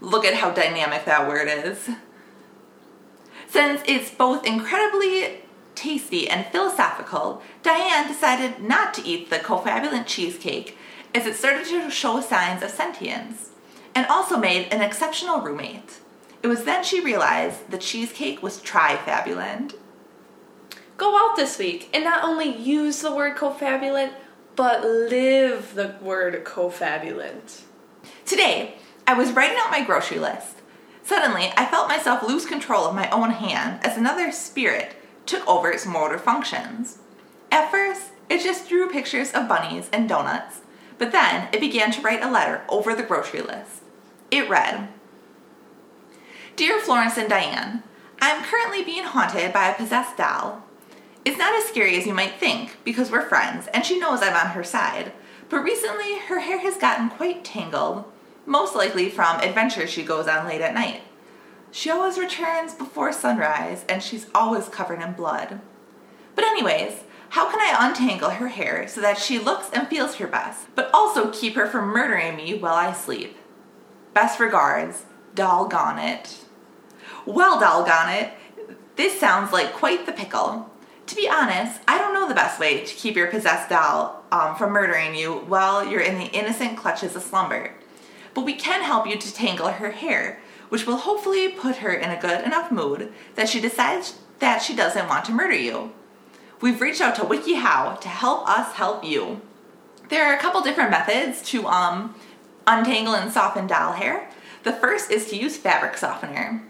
Look 0.00 0.24
at 0.24 0.34
how 0.34 0.50
dynamic 0.50 1.04
that 1.04 1.28
word 1.28 1.48
is. 1.48 1.90
Since 3.48 3.82
it's 3.86 4.10
both 4.10 4.46
incredibly 4.46 5.40
tasty 5.74 6.28
and 6.28 6.46
philosophical, 6.46 7.42
Diane 7.62 8.06
decided 8.06 8.60
not 8.60 8.94
to 8.94 9.06
eat 9.06 9.28
the 9.28 9.38
cofabulant 9.38 10.06
cheesecake 10.06 10.78
as 11.14 11.26
it 11.26 11.34
started 11.34 11.66
to 11.66 11.90
show 11.90 12.20
signs 12.20 12.62
of 12.62 12.70
sentience, 12.70 13.50
and 13.94 14.06
also 14.06 14.36
made 14.36 14.72
an 14.72 14.82
exceptional 14.82 15.40
roommate. 15.40 15.98
It 16.42 16.46
was 16.46 16.64
then 16.64 16.84
she 16.84 17.00
realized 17.00 17.70
the 17.70 17.78
cheesecake 17.78 18.42
was 18.42 18.60
trifabulant. 18.60 19.74
Go 20.96 21.16
out 21.16 21.36
this 21.36 21.58
week 21.58 21.88
and 21.92 22.04
not 22.04 22.24
only 22.24 22.56
use 22.56 23.00
the 23.00 23.14
word 23.14 23.36
cofabulant, 23.36 24.12
but 24.56 24.82
live 24.82 25.74
the 25.74 25.94
word 26.00 26.44
cofabulant. 26.44 27.62
Today, 28.24 28.76
I 29.06 29.14
was 29.14 29.32
writing 29.32 29.58
out 29.60 29.70
my 29.70 29.84
grocery 29.84 30.18
list. 30.18 30.56
Suddenly, 31.02 31.52
I 31.56 31.66
felt 31.66 31.88
myself 31.88 32.22
lose 32.22 32.44
control 32.44 32.84
of 32.84 32.94
my 32.94 33.08
own 33.10 33.30
hand 33.30 33.80
as 33.84 33.96
another 33.96 34.30
spirit 34.32 34.96
took 35.26 35.46
over 35.46 35.70
its 35.70 35.86
motor 35.86 36.18
functions. 36.18 36.98
At 37.50 37.70
first, 37.70 38.10
it 38.28 38.42
just 38.42 38.68
drew 38.68 38.90
pictures 38.90 39.32
of 39.32 39.48
bunnies 39.48 39.88
and 39.92 40.08
donuts, 40.08 40.60
but 40.98 41.12
then 41.12 41.48
it 41.52 41.60
began 41.60 41.90
to 41.92 42.02
write 42.02 42.22
a 42.22 42.30
letter 42.30 42.62
over 42.68 42.94
the 42.94 43.02
grocery 43.02 43.40
list. 43.40 43.82
It 44.30 44.48
read 44.48 44.88
Dear 46.58 46.80
Florence 46.80 47.16
and 47.16 47.28
Diane, 47.28 47.84
I'm 48.20 48.42
currently 48.42 48.82
being 48.82 49.04
haunted 49.04 49.52
by 49.52 49.68
a 49.68 49.76
possessed 49.76 50.16
doll. 50.16 50.64
It's 51.24 51.38
not 51.38 51.54
as 51.54 51.66
scary 51.66 51.96
as 51.96 52.04
you 52.04 52.12
might 52.12 52.40
think 52.40 52.78
because 52.82 53.12
we're 53.12 53.28
friends 53.28 53.68
and 53.72 53.86
she 53.86 54.00
knows 54.00 54.22
I'm 54.22 54.34
on 54.34 54.54
her 54.54 54.64
side. 54.64 55.12
But 55.48 55.62
recently, 55.62 56.18
her 56.18 56.40
hair 56.40 56.58
has 56.58 56.76
gotten 56.76 57.10
quite 57.10 57.44
tangled, 57.44 58.06
most 58.44 58.74
likely 58.74 59.08
from 59.08 59.38
adventures 59.38 59.88
she 59.88 60.02
goes 60.02 60.26
on 60.26 60.48
late 60.48 60.60
at 60.60 60.74
night. 60.74 61.02
She 61.70 61.90
always 61.90 62.18
returns 62.18 62.74
before 62.74 63.12
sunrise 63.12 63.84
and 63.88 64.02
she's 64.02 64.26
always 64.34 64.68
covered 64.68 65.00
in 65.00 65.12
blood. 65.12 65.60
But, 66.34 66.44
anyways, 66.44 67.04
how 67.28 67.48
can 67.48 67.60
I 67.60 67.86
untangle 67.86 68.30
her 68.30 68.48
hair 68.48 68.88
so 68.88 69.00
that 69.00 69.18
she 69.18 69.38
looks 69.38 69.70
and 69.72 69.86
feels 69.86 70.16
her 70.16 70.26
best, 70.26 70.66
but 70.74 70.90
also 70.92 71.30
keep 71.30 71.54
her 71.54 71.68
from 71.68 71.90
murdering 71.90 72.34
me 72.34 72.58
while 72.58 72.74
I 72.74 72.92
sleep? 72.94 73.36
Best 74.12 74.40
regards, 74.40 75.04
Doggone 75.36 76.00
it. 76.00 76.46
Well, 77.26 77.60
doggone 77.60 78.10
it, 78.10 78.32
this 78.96 79.18
sounds 79.18 79.52
like 79.52 79.72
quite 79.72 80.06
the 80.06 80.12
pickle. 80.12 80.70
To 81.06 81.16
be 81.16 81.28
honest, 81.28 81.80
I 81.88 81.98
don't 81.98 82.12
know 82.12 82.28
the 82.28 82.34
best 82.34 82.60
way 82.60 82.84
to 82.84 82.94
keep 82.94 83.16
your 83.16 83.28
possessed 83.28 83.70
doll 83.70 84.24
um, 84.30 84.56
from 84.56 84.72
murdering 84.72 85.14
you 85.14 85.36
while 85.46 85.86
you're 85.86 86.00
in 86.00 86.18
the 86.18 86.26
innocent 86.26 86.76
clutches 86.76 87.16
of 87.16 87.22
slumber. 87.22 87.72
But 88.34 88.44
we 88.44 88.54
can 88.54 88.82
help 88.82 89.06
you 89.06 89.16
to 89.16 89.34
tangle 89.34 89.68
her 89.68 89.92
hair, 89.92 90.40
which 90.68 90.86
will 90.86 90.98
hopefully 90.98 91.48
put 91.48 91.76
her 91.76 91.92
in 91.92 92.10
a 92.10 92.20
good 92.20 92.44
enough 92.44 92.70
mood 92.70 93.12
that 93.36 93.48
she 93.48 93.60
decides 93.60 94.18
that 94.38 94.62
she 94.62 94.76
doesn't 94.76 95.08
want 95.08 95.24
to 95.24 95.32
murder 95.32 95.56
you. 95.56 95.92
We've 96.60 96.80
reached 96.80 97.00
out 97.00 97.14
to 97.16 97.22
WikiHow 97.22 98.00
to 98.00 98.08
help 98.08 98.48
us 98.48 98.74
help 98.74 99.04
you. 99.04 99.40
There 100.08 100.24
are 100.24 100.34
a 100.34 100.40
couple 100.40 100.60
different 100.60 100.90
methods 100.90 101.40
to 101.50 101.66
um, 101.66 102.14
untangle 102.66 103.14
and 103.14 103.32
soften 103.32 103.66
doll 103.66 103.92
hair. 103.92 104.28
The 104.64 104.72
first 104.72 105.10
is 105.10 105.30
to 105.30 105.36
use 105.36 105.56
fabric 105.56 105.96
softener. 105.96 106.62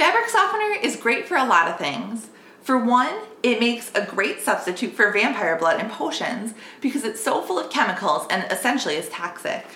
Fabric 0.00 0.30
softener 0.30 0.78
is 0.82 0.96
great 0.96 1.28
for 1.28 1.36
a 1.36 1.44
lot 1.44 1.68
of 1.68 1.76
things. 1.76 2.30
For 2.62 2.78
one, 2.78 3.14
it 3.42 3.60
makes 3.60 3.94
a 3.94 4.06
great 4.06 4.40
substitute 4.40 4.94
for 4.94 5.12
vampire 5.12 5.58
blood 5.58 5.78
and 5.78 5.90
potions 5.90 6.54
because 6.80 7.04
it's 7.04 7.22
so 7.22 7.42
full 7.42 7.58
of 7.58 7.68
chemicals 7.68 8.26
and 8.30 8.50
essentially 8.50 8.94
is 8.94 9.10
toxic. 9.10 9.66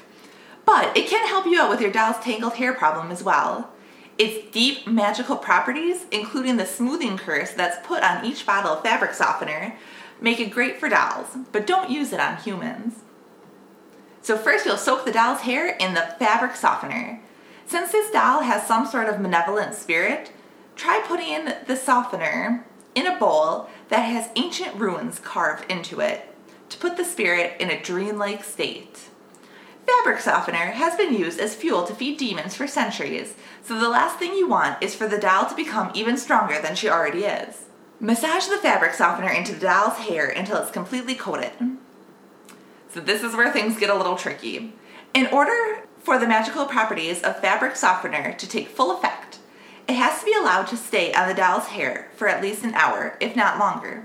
But 0.65 0.97
it 0.97 1.09
can 1.09 1.29
help 1.29 1.45
you 1.45 1.61
out 1.61 1.69
with 1.69 1.83
your 1.83 1.93
doll's 1.93 2.19
tangled 2.21 2.55
hair 2.55 2.73
problem 2.73 3.11
as 3.11 3.23
well. 3.23 3.69
Its 4.17 4.51
deep 4.51 4.87
magical 4.87 5.37
properties, 5.37 6.07
including 6.11 6.57
the 6.57 6.65
smoothing 6.65 7.19
curse 7.19 7.51
that's 7.51 7.87
put 7.87 8.03
on 8.03 8.25
each 8.25 8.47
bottle 8.47 8.73
of 8.73 8.83
fabric 8.83 9.13
softener, 9.13 9.77
make 10.23 10.41
it 10.41 10.51
great 10.51 10.81
for 10.81 10.89
dolls, 10.89 11.37
but 11.53 11.67
don't 11.67 11.91
use 11.91 12.15
it 12.15 12.21
on 12.21 12.39
humans. 12.39 13.01
So 14.23 14.39
first 14.39 14.65
you'll 14.65 14.79
soak 14.79 15.05
the 15.05 15.13
doll's 15.13 15.43
hair 15.43 15.77
in 15.77 15.93
the 15.93 16.15
fabric 16.19 16.57
softener. 16.57 17.21
Since 17.67 17.93
this 17.93 18.11
doll 18.11 18.43
has 18.43 18.67
some 18.67 18.87
sort 18.87 19.09
of 19.09 19.21
malevolent 19.21 19.75
spirit, 19.75 20.31
try 20.77 21.03
putting 21.07 21.53
the 21.67 21.77
softener 21.77 22.67
in 22.95 23.07
a 23.07 23.19
bowl 23.19 23.69
that 23.89 24.03
has 24.03 24.31
ancient 24.37 24.75
ruins 24.77 25.19
carved 25.19 25.71
into 25.71 26.01
it 26.01 26.29
to 26.69 26.79
put 26.79 26.97
the 26.97 27.05
spirit 27.05 27.61
in 27.61 27.71
a 27.71 27.81
dreamlike 27.81 28.45
state. 28.45 29.09
Fabric 29.87 30.21
softener 30.21 30.73
has 30.73 30.97
been 30.97 31.15
used 31.15 31.39
as 31.39 31.55
fuel 31.55 31.85
to 31.85 31.95
feed 31.95 32.19
demons 32.19 32.55
for 32.55 32.67
centuries, 32.67 33.35
so 33.63 33.79
the 33.79 33.89
last 33.89 34.19
thing 34.19 34.33
you 34.33 34.49
want 34.49 34.83
is 34.83 34.95
for 34.95 35.07
the 35.07 35.19
doll 35.19 35.47
to 35.47 35.55
become 35.55 35.91
even 35.95 36.17
stronger 36.17 36.61
than 36.61 36.75
she 36.75 36.89
already 36.89 37.25
is. 37.25 37.65
Massage 38.01 38.47
the 38.47 38.59
fabric 38.59 38.95
softener 38.95 39.31
into 39.31 39.53
the 39.53 39.61
doll's 39.61 39.99
hair 39.99 40.29
until 40.29 40.57
it's 40.57 40.71
completely 40.71 41.15
coated. 41.15 41.53
So 42.91 43.01
this 43.01 43.23
is 43.23 43.35
where 43.35 43.53
things 43.53 43.79
get 43.79 43.91
a 43.91 43.95
little 43.95 44.17
tricky. 44.17 44.73
In 45.13 45.27
order 45.27 45.83
for 46.05 46.19
the 46.19 46.29
magical 46.29 46.67
properties 46.67 47.23
of 47.23 47.41
fabric 47.41 47.77
softener 47.77 48.33
to 48.33 48.49
take 48.49 48.69
full 48.69 48.97
effect, 48.97 49.39
it 49.89 49.95
has 49.95 50.21
to 50.21 50.27
be 50.27 50.35
allowed 50.35 50.67
to 50.69 50.77
stay 50.77 51.13
on 51.13 51.29
the 51.29 51.35
doll's 51.35 51.67
hair 51.67 52.11
for 52.15 52.29
at 52.29 52.43
least 52.43 52.65
an 52.65 52.75
hour, 52.75 53.17
if 53.21 53.35
not 53.35 53.59
longer. 53.59 54.05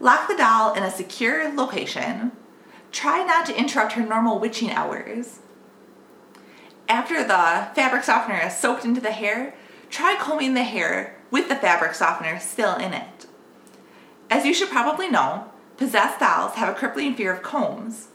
Lock 0.00 0.28
the 0.28 0.36
doll 0.36 0.74
in 0.74 0.82
a 0.82 0.90
secure 0.90 1.52
location 1.54 2.32
Try 2.90 3.22
not 3.22 3.46
to 3.46 3.58
interrupt 3.58 3.92
her 3.92 4.04
normal 4.04 4.38
witching 4.38 4.70
hours. 4.70 5.40
After 6.88 7.22
the 7.22 7.68
fabric 7.74 8.02
softener 8.04 8.40
is 8.46 8.56
soaked 8.56 8.84
into 8.84 9.00
the 9.00 9.12
hair, 9.12 9.54
try 9.90 10.16
combing 10.18 10.54
the 10.54 10.62
hair 10.62 11.16
with 11.30 11.48
the 11.48 11.56
fabric 11.56 11.94
softener 11.94 12.40
still 12.40 12.76
in 12.76 12.94
it. 12.94 13.26
As 14.30 14.46
you 14.46 14.54
should 14.54 14.70
probably 14.70 15.08
know, 15.08 15.50
possessed 15.76 16.20
dolls 16.20 16.54
have 16.54 16.68
a 16.68 16.78
crippling 16.78 17.14
fear 17.14 17.32
of 17.32 17.42
combs. 17.42 18.08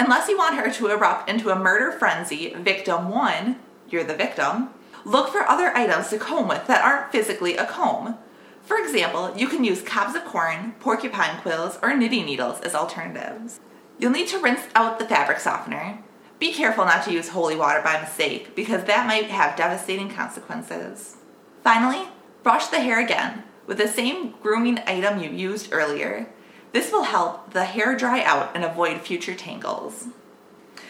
Unless 0.00 0.30
you 0.30 0.38
want 0.38 0.54
her 0.54 0.72
to 0.72 0.86
erupt 0.86 1.28
into 1.28 1.50
a 1.50 1.58
murder 1.58 1.92
frenzy, 1.92 2.54
victim 2.54 3.10
one, 3.10 3.56
you're 3.90 4.02
the 4.02 4.14
victim, 4.14 4.70
look 5.04 5.28
for 5.28 5.42
other 5.42 5.76
items 5.76 6.08
to 6.08 6.16
comb 6.16 6.48
with 6.48 6.66
that 6.68 6.82
aren't 6.82 7.12
physically 7.12 7.58
a 7.58 7.66
comb. 7.66 8.16
For 8.62 8.78
example, 8.78 9.36
you 9.36 9.46
can 9.46 9.62
use 9.62 9.82
cobs 9.82 10.14
of 10.16 10.24
corn, 10.24 10.72
porcupine 10.80 11.38
quills, 11.42 11.78
or 11.82 11.94
knitting 11.94 12.24
needles 12.24 12.62
as 12.62 12.74
alternatives. 12.74 13.60
You'll 13.98 14.12
need 14.12 14.28
to 14.28 14.38
rinse 14.38 14.68
out 14.74 14.98
the 14.98 15.04
fabric 15.04 15.38
softener. 15.38 15.98
Be 16.38 16.54
careful 16.54 16.86
not 16.86 17.04
to 17.04 17.12
use 17.12 17.28
holy 17.28 17.54
water 17.54 17.82
by 17.84 18.00
mistake 18.00 18.56
because 18.56 18.84
that 18.84 19.06
might 19.06 19.26
have 19.26 19.54
devastating 19.54 20.08
consequences. 20.08 21.18
Finally, 21.62 22.08
brush 22.42 22.68
the 22.68 22.80
hair 22.80 23.04
again 23.04 23.44
with 23.66 23.76
the 23.76 23.86
same 23.86 24.32
grooming 24.42 24.78
item 24.86 25.22
you 25.22 25.28
used 25.28 25.70
earlier. 25.74 26.26
This 26.72 26.92
will 26.92 27.04
help 27.04 27.52
the 27.52 27.64
hair 27.64 27.96
dry 27.96 28.22
out 28.22 28.50
and 28.54 28.64
avoid 28.64 29.00
future 29.00 29.34
tangles. 29.34 30.06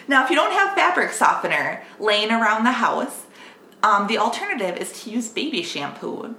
Now, 0.06 0.24
if 0.24 0.30
you 0.30 0.36
don't 0.36 0.52
have 0.52 0.74
fabric 0.74 1.12
softener 1.12 1.82
laying 1.98 2.30
around 2.30 2.64
the 2.64 2.72
house, 2.72 3.26
um, 3.82 4.06
the 4.06 4.18
alternative 4.18 4.76
is 4.76 5.02
to 5.02 5.10
use 5.10 5.28
baby 5.28 5.62
shampoo. 5.62 6.34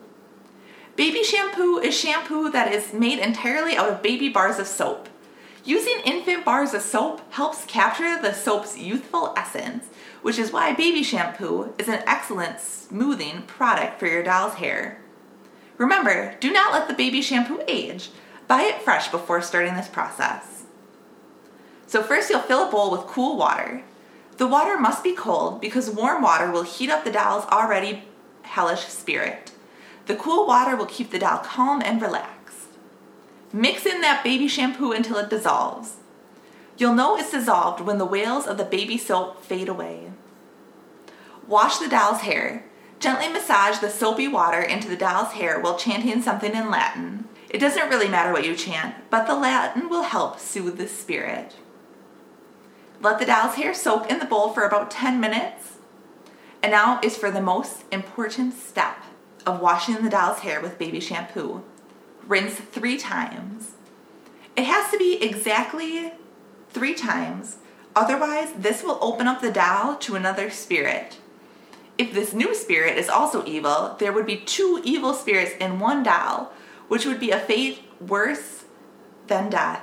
Baby 0.95 1.23
shampoo 1.23 1.79
is 1.79 1.97
shampoo 1.97 2.51
that 2.51 2.71
is 2.71 2.93
made 2.93 3.19
entirely 3.19 3.75
out 3.75 3.89
of 3.89 4.03
baby 4.03 4.29
bars 4.29 4.59
of 4.59 4.67
soap. 4.67 5.09
Using 5.63 6.01
infant 6.05 6.43
bars 6.43 6.73
of 6.73 6.81
soap 6.81 7.21
helps 7.33 7.65
capture 7.65 8.21
the 8.21 8.33
soap's 8.33 8.77
youthful 8.77 9.33
essence, 9.37 9.85
which 10.21 10.37
is 10.37 10.51
why 10.51 10.73
baby 10.73 11.01
shampoo 11.01 11.73
is 11.77 11.87
an 11.87 12.03
excellent 12.05 12.59
smoothing 12.59 13.43
product 13.43 13.99
for 13.99 14.07
your 14.07 14.23
doll's 14.23 14.55
hair. 14.55 15.01
Remember, 15.77 16.35
do 16.39 16.51
not 16.51 16.73
let 16.73 16.87
the 16.87 16.93
baby 16.93 17.21
shampoo 17.21 17.61
age. 17.67 18.09
Buy 18.51 18.63
it 18.63 18.81
fresh 18.81 19.07
before 19.07 19.41
starting 19.41 19.75
this 19.75 19.87
process. 19.87 20.63
So, 21.87 22.03
first, 22.03 22.29
you'll 22.29 22.41
fill 22.41 22.67
a 22.67 22.69
bowl 22.69 22.91
with 22.91 23.07
cool 23.07 23.37
water. 23.37 23.81
The 24.35 24.45
water 24.45 24.77
must 24.77 25.05
be 25.05 25.15
cold 25.15 25.61
because 25.61 25.89
warm 25.89 26.21
water 26.21 26.51
will 26.51 26.63
heat 26.63 26.89
up 26.89 27.05
the 27.05 27.13
doll's 27.13 27.45
already 27.45 28.03
hellish 28.41 28.81
spirit. 28.81 29.53
The 30.07 30.17
cool 30.17 30.45
water 30.45 30.75
will 30.75 30.85
keep 30.85 31.11
the 31.11 31.19
doll 31.19 31.37
calm 31.37 31.81
and 31.81 32.01
relaxed. 32.01 32.67
Mix 33.53 33.85
in 33.85 34.01
that 34.01 34.21
baby 34.21 34.49
shampoo 34.49 34.91
until 34.91 35.15
it 35.15 35.29
dissolves. 35.29 35.95
You'll 36.77 36.93
know 36.93 37.15
it's 37.15 37.31
dissolved 37.31 37.79
when 37.79 37.99
the 37.99 38.05
wails 38.05 38.47
of 38.47 38.57
the 38.57 38.65
baby 38.65 38.97
soap 38.97 39.45
fade 39.45 39.69
away. 39.69 40.11
Wash 41.47 41.77
the 41.77 41.87
doll's 41.87 42.23
hair. 42.23 42.65
Gently 42.99 43.29
massage 43.29 43.77
the 43.77 43.89
soapy 43.89 44.27
water 44.27 44.59
into 44.59 44.89
the 44.89 44.97
doll's 44.97 45.31
hair 45.35 45.57
while 45.57 45.77
chanting 45.77 46.21
something 46.21 46.53
in 46.53 46.69
Latin. 46.69 47.29
It 47.51 47.59
doesn't 47.59 47.89
really 47.89 48.07
matter 48.07 48.31
what 48.31 48.45
you 48.45 48.55
chant, 48.55 48.95
but 49.09 49.27
the 49.27 49.35
Latin 49.35 49.89
will 49.89 50.03
help 50.03 50.39
soothe 50.39 50.77
the 50.77 50.87
spirit. 50.87 51.55
Let 53.01 53.19
the 53.19 53.25
doll's 53.25 53.55
hair 53.55 53.73
soak 53.73 54.09
in 54.09 54.19
the 54.19 54.25
bowl 54.25 54.53
for 54.53 54.63
about 54.63 54.89
10 54.89 55.19
minutes. 55.19 55.73
And 56.63 56.71
now 56.71 57.01
is 57.03 57.17
for 57.17 57.29
the 57.29 57.41
most 57.41 57.83
important 57.91 58.53
step 58.53 59.03
of 59.45 59.59
washing 59.59 60.01
the 60.01 60.09
doll's 60.09 60.39
hair 60.39 60.61
with 60.61 60.79
baby 60.79 61.01
shampoo 61.01 61.63
rinse 62.25 62.55
three 62.55 62.97
times. 62.97 63.71
It 64.55 64.63
has 64.63 64.89
to 64.91 64.97
be 64.97 65.21
exactly 65.21 66.13
three 66.69 66.93
times, 66.93 67.57
otherwise, 67.95 68.53
this 68.53 68.83
will 68.83 68.97
open 69.01 69.27
up 69.27 69.41
the 69.41 69.51
doll 69.51 69.97
to 69.97 70.15
another 70.15 70.49
spirit. 70.49 71.17
If 71.97 72.13
this 72.13 72.33
new 72.33 72.55
spirit 72.55 72.97
is 72.97 73.09
also 73.09 73.45
evil, 73.45 73.95
there 73.99 74.13
would 74.13 74.25
be 74.25 74.37
two 74.37 74.81
evil 74.85 75.13
spirits 75.13 75.51
in 75.59 75.79
one 75.79 76.03
doll, 76.03 76.53
which 76.91 77.05
would 77.05 77.21
be 77.21 77.31
a 77.31 77.39
fate 77.39 77.79
worse 78.05 78.65
than 79.27 79.49
death. 79.49 79.81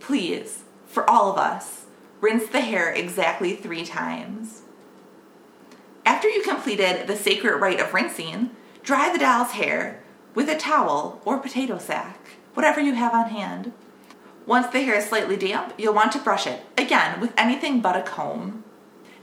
Please, 0.00 0.64
for 0.86 1.08
all 1.08 1.32
of 1.32 1.38
us, 1.38 1.86
rinse 2.20 2.46
the 2.48 2.60
hair 2.60 2.92
exactly 2.92 3.56
three 3.56 3.86
times. 3.86 4.60
After 6.04 6.28
you 6.28 6.42
completed 6.42 7.06
the 7.06 7.16
sacred 7.16 7.58
rite 7.58 7.80
of 7.80 7.94
rinsing, 7.94 8.50
dry 8.82 9.10
the 9.10 9.18
doll's 9.18 9.52
hair 9.52 10.02
with 10.34 10.50
a 10.50 10.58
towel 10.58 11.22
or 11.24 11.38
potato 11.38 11.78
sack, 11.78 12.18
whatever 12.52 12.82
you 12.82 12.92
have 12.92 13.14
on 13.14 13.30
hand. 13.30 13.72
Once 14.44 14.66
the 14.66 14.82
hair 14.82 14.96
is 14.96 15.06
slightly 15.06 15.38
damp, 15.38 15.72
you'll 15.78 15.94
want 15.94 16.12
to 16.12 16.18
brush 16.18 16.46
it, 16.46 16.60
again 16.76 17.18
with 17.18 17.32
anything 17.38 17.80
but 17.80 17.96
a 17.96 18.02
comb. 18.02 18.62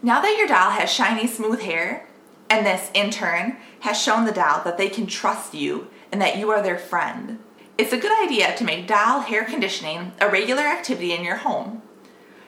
Now 0.01 0.19
that 0.19 0.35
your 0.35 0.47
doll 0.47 0.71
has 0.71 0.91
shiny, 0.91 1.27
smooth 1.27 1.61
hair, 1.61 2.07
and 2.49 2.65
this, 2.65 2.89
in 2.95 3.11
turn, 3.11 3.57
has 3.81 4.01
shown 4.01 4.25
the 4.25 4.31
doll 4.31 4.63
that 4.63 4.79
they 4.79 4.89
can 4.89 5.05
trust 5.05 5.53
you 5.53 5.89
and 6.13 6.21
that 6.21 6.37
you 6.37 6.51
are 6.51 6.61
their 6.61 6.77
friend, 6.77 7.39
it's 7.75 7.91
a 7.91 7.97
good 7.97 8.11
idea 8.23 8.55
to 8.55 8.63
make 8.63 8.85
doll 8.85 9.21
hair 9.21 9.43
conditioning 9.43 10.11
a 10.21 10.29
regular 10.29 10.61
activity 10.61 11.11
in 11.11 11.23
your 11.23 11.37
home. 11.37 11.81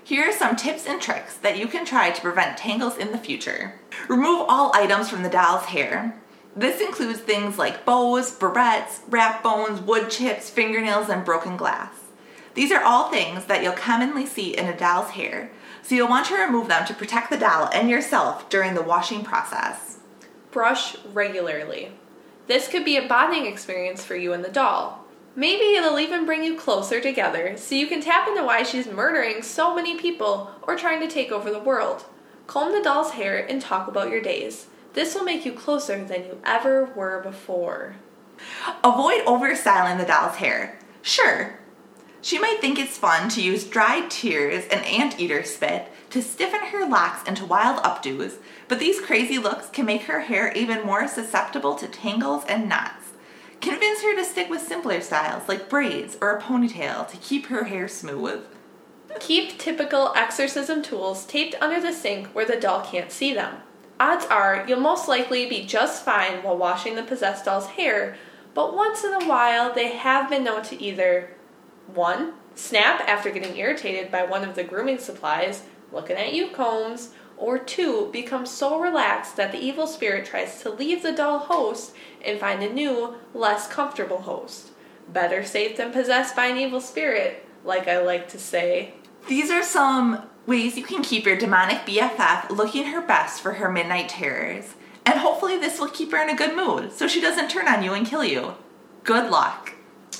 Here 0.03 0.29
are 0.29 0.31
some 0.31 0.55
tips 0.55 0.85
and 0.85 1.01
tricks 1.01 1.35
that 1.37 1.57
you 1.57 1.65
can 1.65 1.83
try 1.83 2.11
to 2.11 2.21
prevent 2.21 2.59
tangles 2.59 2.95
in 2.95 3.11
the 3.11 3.17
future. 3.17 3.73
Remove 4.07 4.45
all 4.47 4.71
items 4.75 5.09
from 5.09 5.23
the 5.23 5.31
doll's 5.31 5.65
hair. 5.65 6.15
This 6.55 6.79
includes 6.79 7.21
things 7.21 7.57
like 7.57 7.85
bows, 7.85 8.37
barrettes, 8.37 8.99
rat 9.09 9.41
bones, 9.41 9.81
wood 9.81 10.11
chips, 10.11 10.51
fingernails, 10.51 11.09
and 11.09 11.25
broken 11.25 11.57
glass. 11.57 11.95
These 12.53 12.71
are 12.71 12.83
all 12.83 13.09
things 13.09 13.45
that 13.45 13.63
you'll 13.63 13.73
commonly 13.73 14.27
see 14.27 14.55
in 14.55 14.67
a 14.67 14.77
doll's 14.77 15.09
hair, 15.09 15.49
so 15.81 15.95
you'll 15.95 16.07
want 16.07 16.27
to 16.27 16.35
remove 16.35 16.67
them 16.67 16.85
to 16.85 16.93
protect 16.93 17.31
the 17.31 17.37
doll 17.37 17.67
and 17.73 17.89
yourself 17.89 18.47
during 18.47 18.75
the 18.75 18.83
washing 18.83 19.23
process. 19.23 19.97
Brush 20.51 20.97
regularly. 21.13 21.93
This 22.47 22.67
could 22.67 22.85
be 22.85 22.97
a 22.97 23.07
bonding 23.07 23.45
experience 23.45 24.03
for 24.03 24.15
you 24.15 24.33
and 24.33 24.43
the 24.43 24.49
doll. 24.49 25.03
Maybe 25.35 25.75
it'll 25.75 25.99
even 25.99 26.25
bring 26.25 26.43
you 26.43 26.55
closer 26.55 27.01
together 27.01 27.57
so 27.57 27.75
you 27.75 27.87
can 27.87 28.01
tap 28.01 28.27
into 28.27 28.43
why 28.43 28.63
she's 28.63 28.87
murdering 28.87 29.41
so 29.41 29.75
many 29.75 29.97
people 29.97 30.51
or 30.61 30.77
trying 30.77 31.01
to 31.01 31.13
take 31.13 31.31
over 31.31 31.51
the 31.51 31.59
world. 31.59 32.05
Comb 32.47 32.71
the 32.71 32.83
doll's 32.83 33.11
hair 33.11 33.45
and 33.45 33.61
talk 33.61 33.87
about 33.87 34.09
your 34.09 34.21
days. 34.21 34.67
This 34.93 35.13
will 35.13 35.23
make 35.23 35.45
you 35.45 35.51
closer 35.51 36.03
than 36.05 36.23
you 36.23 36.39
ever 36.45 36.85
were 36.85 37.19
before. 37.21 37.95
Avoid 38.83 39.25
overstyling 39.25 39.97
the 39.97 40.05
doll's 40.05 40.37
hair. 40.37 40.79
Sure, 41.01 41.59
she 42.25 42.39
might 42.39 42.59
think 42.59 42.79
it's 42.79 42.97
fun 42.97 43.29
to 43.29 43.39
use 43.39 43.65
dried 43.65 44.09
tears 44.09 44.65
and 44.71 44.83
anteater 44.83 45.43
spit 45.43 45.91
to 46.09 46.23
stiffen 46.23 46.61
her 46.71 46.83
locks 46.83 47.29
into 47.29 47.45
wild 47.45 47.77
updos, 47.83 48.37
but 48.67 48.79
these 48.79 48.99
crazy 48.99 49.37
looks 49.37 49.69
can 49.69 49.85
make 49.85 50.01
her 50.05 50.21
hair 50.21 50.51
even 50.53 50.83
more 50.83 51.07
susceptible 51.07 51.75
to 51.75 51.87
tangles 51.87 52.43
and 52.45 52.67
knots. 52.67 53.11
Convince 53.61 54.01
her 54.01 54.15
to 54.15 54.25
stick 54.25 54.49
with 54.49 54.67
simpler 54.67 55.01
styles 55.01 55.47
like 55.47 55.69
braids 55.69 56.17
or 56.19 56.35
a 56.35 56.41
ponytail 56.41 57.07
to 57.09 57.17
keep 57.17 57.45
her 57.45 57.65
hair 57.65 57.87
smooth. 57.87 58.43
Keep 59.19 59.59
typical 59.59 60.11
exorcism 60.15 60.81
tools 60.81 61.27
taped 61.27 61.53
under 61.61 61.79
the 61.79 61.93
sink 61.93 62.25
where 62.29 62.45
the 62.45 62.59
doll 62.59 62.83
can't 62.83 63.11
see 63.11 63.35
them. 63.35 63.57
Odds 63.99 64.25
are 64.31 64.65
you'll 64.67 64.79
most 64.79 65.07
likely 65.07 65.47
be 65.47 65.63
just 65.63 66.03
fine 66.03 66.41
while 66.41 66.57
washing 66.57 66.95
the 66.95 67.03
possessed 67.03 67.45
doll's 67.45 67.67
hair, 67.67 68.17
but 68.55 68.75
once 68.75 69.03
in 69.03 69.13
a 69.13 69.27
while 69.27 69.71
they 69.71 69.89
have 69.89 70.27
been 70.27 70.43
known 70.43 70.63
to 70.63 70.81
either 70.81 71.34
1. 71.93 72.33
Snap 72.55 73.01
after 73.01 73.31
getting 73.31 73.57
irritated 73.57 74.11
by 74.11 74.23
one 74.23 74.43
of 74.43 74.55
the 74.55 74.63
grooming 74.63 74.97
supplies, 74.97 75.63
looking 75.91 76.15
at 76.15 76.33
you, 76.33 76.49
Combs, 76.49 77.11
or 77.37 77.57
2. 77.57 78.09
Become 78.11 78.45
so 78.45 78.79
relaxed 78.79 79.35
that 79.35 79.51
the 79.51 79.59
evil 79.59 79.87
spirit 79.87 80.25
tries 80.25 80.61
to 80.61 80.69
leave 80.69 81.03
the 81.03 81.11
dull 81.11 81.39
host 81.39 81.93
and 82.23 82.39
find 82.39 82.63
a 82.63 82.73
new, 82.73 83.15
less 83.33 83.67
comfortable 83.67 84.21
host. 84.21 84.71
Better 85.11 85.43
safe 85.43 85.77
than 85.77 85.91
possessed 85.91 86.35
by 86.35 86.47
an 86.47 86.57
evil 86.57 86.81
spirit, 86.81 87.45
like 87.63 87.87
I 87.87 87.99
like 87.99 88.29
to 88.29 88.39
say. 88.39 88.93
These 89.27 89.51
are 89.51 89.63
some 89.63 90.23
ways 90.45 90.77
you 90.77 90.83
can 90.83 91.03
keep 91.03 91.25
your 91.25 91.37
demonic 91.37 91.79
BFF 91.79 92.49
looking 92.49 92.85
her 92.85 93.01
best 93.01 93.41
for 93.41 93.53
her 93.53 93.71
midnight 93.71 94.09
terrors. 94.09 94.75
And 95.05 95.19
hopefully, 95.19 95.57
this 95.57 95.79
will 95.79 95.89
keep 95.89 96.11
her 96.11 96.21
in 96.21 96.29
a 96.29 96.35
good 96.35 96.55
mood 96.55 96.91
so 96.91 97.07
she 97.07 97.21
doesn't 97.21 97.49
turn 97.49 97.67
on 97.67 97.83
you 97.83 97.93
and 97.93 98.07
kill 98.07 98.23
you. 98.23 98.55
Good 99.03 99.29
luck. 99.29 99.73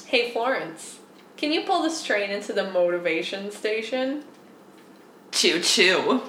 Hey, 0.06 0.32
Florence, 0.32 0.99
can 1.38 1.52
you 1.52 1.62
pull 1.62 1.84
this 1.84 2.04
train 2.04 2.30
into 2.32 2.54
the 2.54 2.69
motivation 2.71 3.52
station? 3.52 4.24
Choo 5.32 5.60
choo. 5.60 6.24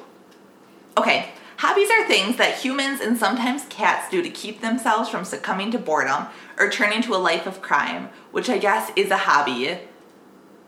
Okay, 0.98 1.30
hobbies 1.58 1.90
are 1.90 2.06
things 2.06 2.36
that 2.36 2.58
humans 2.58 3.00
and 3.00 3.16
sometimes 3.16 3.66
cats 3.68 4.10
do 4.10 4.22
to 4.22 4.28
keep 4.30 4.60
themselves 4.60 5.08
from 5.08 5.24
succumbing 5.24 5.70
to 5.72 5.78
boredom 5.78 6.26
or 6.58 6.70
turning 6.70 7.02
to 7.02 7.14
a 7.14 7.18
life 7.18 7.46
of 7.46 7.62
crime, 7.62 8.08
which 8.32 8.48
I 8.48 8.58
guess 8.58 8.90
is 8.96 9.10
a 9.10 9.16
hobby, 9.18 9.78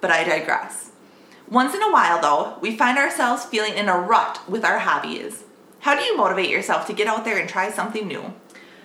but 0.01 0.11
I 0.11 0.25
digress. 0.25 0.93
Once 1.51 1.75
in 1.75 1.83
a 1.83 1.91
while, 1.91 2.21
though, 2.21 2.59
we 2.61 2.77
find 2.77 2.99
ourselves 2.99 3.47
feeling 3.47 3.75
in 3.75 3.89
a 3.89 3.99
rut 3.99 4.41
with 4.49 4.65
our 4.65 4.81
hobbies. 4.81 5.45
How 5.81 5.97
do 5.97 6.03
you 6.03 6.17
motivate 6.17 6.51
yourself 6.51 6.87
to 6.87 6.93
get 6.93 7.07
out 7.07 7.25
there 7.25 7.39
and 7.39 7.49
try 7.49 7.71
something 7.71 8.07
new? 8.07 8.35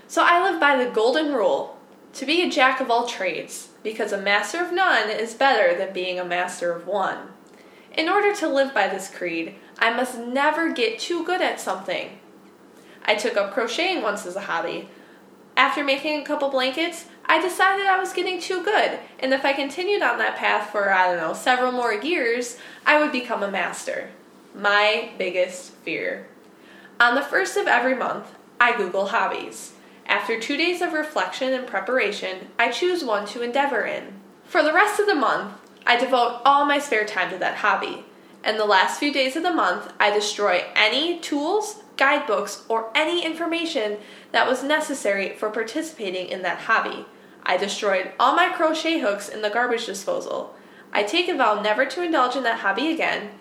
So 0.07 0.23
I 0.23 0.41
live 0.41 0.61
by 0.61 0.81
the 0.81 0.89
golden 0.89 1.33
rule 1.33 1.77
to 2.13 2.25
be 2.25 2.41
a 2.41 2.49
jack 2.49 2.79
of 2.79 2.89
all 2.89 3.05
trades, 3.05 3.69
because 3.83 4.11
a 4.11 4.17
master 4.17 4.63
of 4.63 4.71
none 4.71 5.09
is 5.09 5.33
better 5.33 5.77
than 5.77 5.93
being 5.93 6.19
a 6.19 6.25
master 6.25 6.71
of 6.71 6.87
one. 6.87 7.29
In 7.95 8.09
order 8.09 8.33
to 8.35 8.47
live 8.47 8.73
by 8.73 8.87
this 8.87 9.09
creed, 9.09 9.55
I 9.77 9.93
must 9.93 10.17
never 10.17 10.71
get 10.71 10.97
too 10.99 11.23
good 11.25 11.41
at 11.41 11.59
something. 11.59 12.17
I 13.05 13.15
took 13.15 13.37
up 13.37 13.53
crocheting 13.53 14.01
once 14.01 14.25
as 14.25 14.35
a 14.35 14.41
hobby. 14.41 14.89
After 15.55 15.83
making 15.83 16.19
a 16.19 16.25
couple 16.25 16.49
blankets, 16.49 17.05
I 17.25 17.41
decided 17.41 17.85
I 17.85 17.99
was 17.99 18.13
getting 18.13 18.41
too 18.41 18.63
good, 18.63 18.99
and 19.19 19.33
if 19.33 19.45
I 19.45 19.53
continued 19.53 20.01
on 20.01 20.17
that 20.17 20.35
path 20.35 20.71
for, 20.71 20.91
I 20.91 21.07
don't 21.07 21.17
know, 21.17 21.33
several 21.33 21.71
more 21.71 21.93
years, 21.93 22.57
I 22.85 22.99
would 22.99 23.11
become 23.11 23.43
a 23.43 23.51
master. 23.51 24.09
My 24.55 25.11
biggest 25.17 25.71
fear. 25.71 26.27
On 26.99 27.15
the 27.15 27.21
first 27.21 27.57
of 27.57 27.67
every 27.67 27.95
month, 27.95 28.27
I 28.59 28.75
Google 28.75 29.07
hobbies. 29.07 29.73
After 30.13 30.39
two 30.39 30.57
days 30.57 30.83
of 30.83 30.93
reflection 30.93 31.53
and 31.53 31.65
preparation, 31.65 32.49
I 32.59 32.69
choose 32.69 33.03
one 33.03 33.25
to 33.29 33.41
endeavor 33.41 33.83
in. 33.87 34.13
For 34.43 34.61
the 34.61 34.71
rest 34.71 34.99
of 34.99 35.07
the 35.07 35.15
month, 35.15 35.55
I 35.87 35.97
devote 35.97 36.43
all 36.45 36.67
my 36.67 36.77
spare 36.77 37.03
time 37.03 37.31
to 37.31 37.37
that 37.39 37.55
hobby. 37.55 38.05
And 38.43 38.59
the 38.59 38.65
last 38.65 38.99
few 38.99 39.11
days 39.11 39.35
of 39.35 39.41
the 39.41 39.51
month, 39.51 39.91
I 39.99 40.11
destroy 40.11 40.65
any 40.75 41.19
tools, 41.19 41.81
guidebooks, 41.97 42.61
or 42.69 42.91
any 42.93 43.25
information 43.25 43.97
that 44.31 44.47
was 44.47 44.63
necessary 44.63 45.35
for 45.35 45.49
participating 45.49 46.27
in 46.27 46.43
that 46.43 46.59
hobby. 46.59 47.07
I 47.41 47.57
destroyed 47.57 48.11
all 48.19 48.35
my 48.35 48.49
crochet 48.49 48.99
hooks 48.99 49.29
in 49.29 49.41
the 49.41 49.49
garbage 49.49 49.87
disposal. 49.87 50.55
I 50.91 51.01
take 51.01 51.27
a 51.27 51.35
vow 51.35 51.59
never 51.59 51.87
to 51.87 52.03
indulge 52.03 52.35
in 52.35 52.43
that 52.43 52.59
hobby 52.59 52.91
again, 52.91 53.31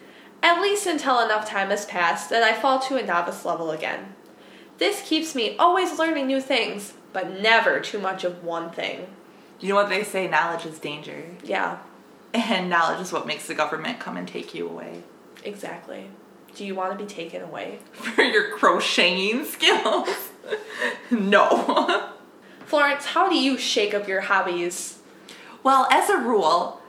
at 0.42 0.62
least 0.62 0.86
until 0.86 1.20
enough 1.20 1.46
time 1.46 1.68
has 1.68 1.84
passed 1.84 2.30
that 2.30 2.42
I 2.42 2.58
fall 2.58 2.80
to 2.80 2.96
a 2.96 3.04
novice 3.04 3.44
level 3.44 3.72
again. 3.72 4.14
This 4.82 5.00
keeps 5.08 5.36
me 5.36 5.54
always 5.58 5.96
learning 5.96 6.26
new 6.26 6.40
things, 6.40 6.94
but 7.12 7.40
never 7.40 7.78
too 7.78 8.00
much 8.00 8.24
of 8.24 8.42
one 8.42 8.72
thing. 8.72 9.06
You 9.60 9.68
know 9.68 9.74
what 9.76 9.88
they 9.88 10.02
say 10.02 10.26
knowledge 10.26 10.66
is 10.66 10.80
danger. 10.80 11.22
Yeah, 11.44 11.78
And 12.34 12.68
knowledge 12.68 13.00
is 13.00 13.12
what 13.12 13.24
makes 13.24 13.46
the 13.46 13.54
government 13.54 14.00
come 14.00 14.16
and 14.16 14.26
take 14.26 14.54
you 14.56 14.68
away. 14.68 15.04
exactly. 15.44 16.10
Do 16.56 16.64
you 16.64 16.74
want 16.74 16.98
to 16.98 17.04
be 17.04 17.08
taken 17.08 17.42
away? 17.42 17.78
For 17.92 18.24
your 18.24 18.56
crocheting 18.56 19.44
skills? 19.44 20.08
no. 21.12 22.10
Florence, 22.66 23.06
how 23.06 23.28
do 23.28 23.36
you 23.38 23.56
shake 23.58 23.94
up 23.94 24.08
your 24.08 24.22
hobbies? 24.22 24.98
Well, 25.62 25.86
as 25.92 26.10
a 26.10 26.18
rule, 26.18 26.80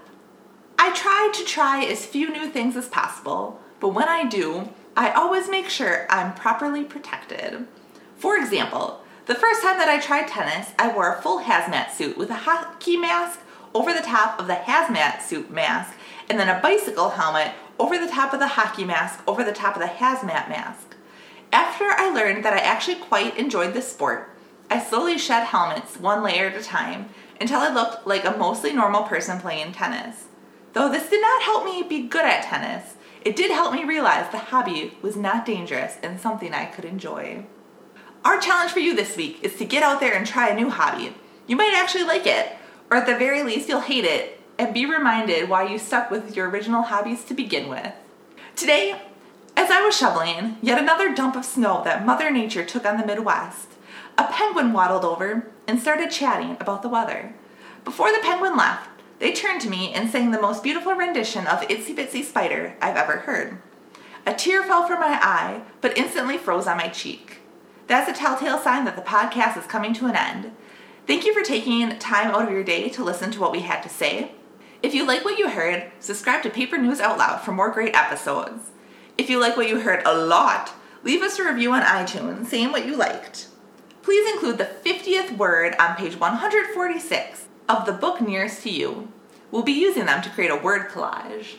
I 0.80 0.92
try 0.96 1.30
to 1.32 1.46
try 1.46 1.84
as 1.86 2.08
few 2.08 2.32
new 2.32 2.50
things 2.50 2.76
as 2.76 2.88
possible, 2.88 3.60
but 3.80 3.90
when 3.90 4.10
I 4.10 4.26
do, 4.26 4.70
I 4.98 5.12
always 5.12 5.48
make 5.48 5.70
sure 5.70 6.08
I'm 6.10 6.34
properly 6.34 6.84
protected. 6.84 7.68
For 8.44 8.48
example, 8.48 9.00
the 9.26 9.36
first 9.36 9.62
time 9.62 9.78
that 9.78 9.88
I 9.88 10.02
tried 10.02 10.28
tennis, 10.28 10.74
I 10.78 10.94
wore 10.94 11.14
a 11.14 11.22
full 11.22 11.44
hazmat 11.44 11.92
suit 11.92 12.18
with 12.18 12.30
a 12.30 12.34
hockey 12.44 12.98
mask 12.98 13.40
over 13.74 13.94
the 13.94 14.02
top 14.02 14.38
of 14.38 14.48
the 14.48 14.56
hazmat 14.56 15.22
suit 15.22 15.50
mask, 15.50 15.94
and 16.30 16.38
then 16.38 16.50
a 16.50 16.60
bicycle 16.60 17.12
helmet 17.12 17.54
over 17.80 17.98
the 17.98 18.12
top 18.12 18.34
of 18.34 18.42
the 18.42 18.48
hockey 18.48 18.84
mask 18.84 19.24
over 19.30 19.46
the 19.46 19.54
top 19.54 19.78
of 19.78 19.82
the 19.82 19.88
hazmat 19.88 20.50
mask. 20.50 20.98
After 21.54 21.86
I 21.86 22.10
learned 22.10 22.44
that 22.44 22.52
I 22.52 22.58
actually 22.58 22.98
quite 22.98 23.38
enjoyed 23.38 23.74
this 23.74 23.90
sport, 23.90 24.36
I 24.70 24.84
slowly 24.84 25.18
shed 25.18 25.46
helmets 25.46 25.98
one 25.98 26.22
layer 26.22 26.48
at 26.48 26.58
a 26.58 26.62
time 26.62 27.12
until 27.40 27.62
I 27.62 27.74
looked 27.74 28.06
like 28.06 28.26
a 28.26 28.38
mostly 28.38 28.74
normal 28.74 29.04
person 29.04 29.40
playing 29.40 29.72
tennis. 29.72 30.26
Though 30.74 30.92
this 30.92 31.10
did 31.10 31.22
not 31.22 31.44
help 31.44 31.64
me 31.64 31.82
be 31.82 32.10
good 32.10 32.26
at 32.26 32.44
tennis, 32.44 32.96
it 33.22 33.38
did 33.38 33.52
help 33.52 33.74
me 33.74 33.86
realize 33.86 34.30
the 34.30 34.38
hobby 34.38 34.98
was 35.02 35.16
not 35.16 35.46
dangerous 35.46 35.96
and 36.04 36.20
something 36.20 36.54
I 36.54 36.66
could 36.66 36.84
enjoy. 36.84 37.46
Our 38.26 38.40
challenge 38.40 38.72
for 38.72 38.80
you 38.80 38.96
this 38.96 39.18
week 39.18 39.40
is 39.44 39.58
to 39.58 39.66
get 39.66 39.84
out 39.84 40.00
there 40.00 40.14
and 40.14 40.26
try 40.26 40.48
a 40.48 40.56
new 40.56 40.70
hobby. 40.70 41.14
You 41.46 41.58
might 41.58 41.74
actually 41.76 42.06
like 42.06 42.26
it, 42.26 42.56
or 42.90 42.96
at 42.96 43.06
the 43.06 43.18
very 43.18 43.44
least, 43.44 43.68
you'll 43.68 43.82
hate 43.82 44.06
it 44.06 44.40
and 44.58 44.74
be 44.74 44.86
reminded 44.86 45.50
why 45.50 45.68
you 45.68 45.78
stuck 45.78 46.10
with 46.10 46.34
your 46.34 46.50
original 46.50 46.84
hobbies 46.84 47.26
to 47.26 47.34
begin 47.34 47.68
with. 47.68 47.92
Today, 48.56 49.02
as 49.58 49.70
I 49.70 49.82
was 49.82 49.98
shoveling 49.98 50.56
yet 50.62 50.82
another 50.82 51.14
dump 51.14 51.36
of 51.36 51.44
snow 51.44 51.82
that 51.84 52.06
Mother 52.06 52.32
Nature 52.32 52.64
took 52.64 52.86
on 52.86 52.96
the 52.98 53.06
Midwest, 53.06 53.68
a 54.18 54.24
penguin 54.24 54.72
waddled 54.72 55.04
over 55.04 55.48
and 55.68 55.82
started 55.82 56.10
chatting 56.10 56.56
about 56.62 56.82
the 56.82 56.90
weather. 56.90 57.34
Before 57.84 58.14
the 58.14 58.22
penguin 58.22 58.56
left, 58.56 58.90
they 59.20 59.34
turned 59.34 59.60
to 59.62 59.70
me 59.70 59.92
and 59.94 60.10
sang 60.10 60.32
the 60.32 60.42
most 60.42 60.64
beautiful 60.64 60.94
rendition 60.94 61.46
of 61.46 61.60
Itsy 61.64 61.94
Bitsy 61.94 62.24
Spider 62.24 62.78
I've 62.82 62.96
ever 62.96 63.18
heard. 63.18 63.58
A 64.26 64.34
tear 64.34 64.64
fell 64.64 64.88
from 64.88 65.02
my 65.02 65.20
eye, 65.22 65.64
but 65.82 65.98
instantly 65.98 66.38
froze 66.38 66.68
on 66.68 66.78
my 66.78 66.88
cheek. 66.88 67.40
That's 67.88 68.10
a 68.10 68.14
telltale 68.14 68.60
sign 68.60 68.86
that 68.86 68.96
the 68.96 69.02
podcast 69.02 69.58
is 69.58 69.66
coming 69.66 69.94
to 69.96 70.06
an 70.06 70.16
end. 70.16 70.52
Thank 71.06 71.26
you 71.26 71.34
for 71.34 71.42
taking 71.42 71.98
time 72.00 72.32
out 72.32 72.44
of 72.44 72.52
your 72.52 72.64
day 72.64 72.88
to 72.90 73.04
listen 73.04 73.30
to 73.32 73.42
what 73.42 73.52
we 73.52 73.60
had 73.60 73.82
to 73.84 73.90
say. 73.90 74.32
If 74.82 74.94
you 74.94 75.06
like 75.06 75.26
what 75.26 75.38
you 75.38 75.50
heard, 75.50 75.92
subscribe 76.00 76.44
to 76.44 76.50
Paper 76.50 76.78
News 76.78 77.02
Out 77.02 77.18
Loud 77.18 77.42
for 77.42 77.52
more 77.52 77.72
great 77.72 77.94
episodes. 77.94 78.72
If 79.18 79.30
you 79.30 79.40
like 79.40 79.58
what 79.58 79.68
you 79.68 79.82
heard 79.82 80.02
a 80.06 80.14
lot, 80.14 80.74
leave 81.04 81.22
us 81.22 81.40
a 81.40 81.44
review 81.44 81.74
on 81.74 81.84
iTunes 81.84 82.48
saying 82.48 82.72
what 82.72 82.86
you 82.86 82.96
liked. 82.96 83.48
Please 84.02 84.34
include 84.34 84.58
the 84.58 84.70
50th 84.86 85.38
word 85.38 85.76
on 85.80 85.96
page 85.96 86.20
146 86.20 87.48
of 87.70 87.86
the 87.86 87.94
book 87.94 88.22
nearest 88.22 88.64
to 88.64 88.70
you. 88.70 89.10
We'll 89.52 89.64
be 89.64 89.72
using 89.72 90.06
them 90.06 90.22
to 90.22 90.30
create 90.30 90.52
a 90.52 90.56
word 90.56 90.90
collage. 90.90 91.56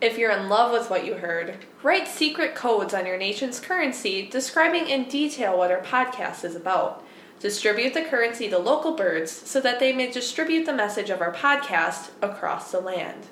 If 0.00 0.16
you're 0.16 0.30
in 0.30 0.48
love 0.48 0.70
with 0.70 0.90
what 0.90 1.04
you 1.04 1.14
heard, 1.14 1.56
write 1.82 2.06
secret 2.06 2.54
codes 2.54 2.94
on 2.94 3.04
your 3.04 3.18
nation's 3.18 3.58
currency 3.58 4.28
describing 4.28 4.88
in 4.88 5.08
detail 5.08 5.58
what 5.58 5.72
our 5.72 5.80
podcast 5.80 6.44
is 6.44 6.54
about. 6.54 7.04
Distribute 7.40 7.94
the 7.94 8.02
currency 8.02 8.48
to 8.48 8.58
local 8.58 8.94
birds 8.94 9.32
so 9.32 9.60
that 9.60 9.80
they 9.80 9.92
may 9.92 10.08
distribute 10.08 10.66
the 10.66 10.72
message 10.72 11.10
of 11.10 11.20
our 11.20 11.32
podcast 11.32 12.10
across 12.22 12.70
the 12.70 12.80
land. 12.80 13.26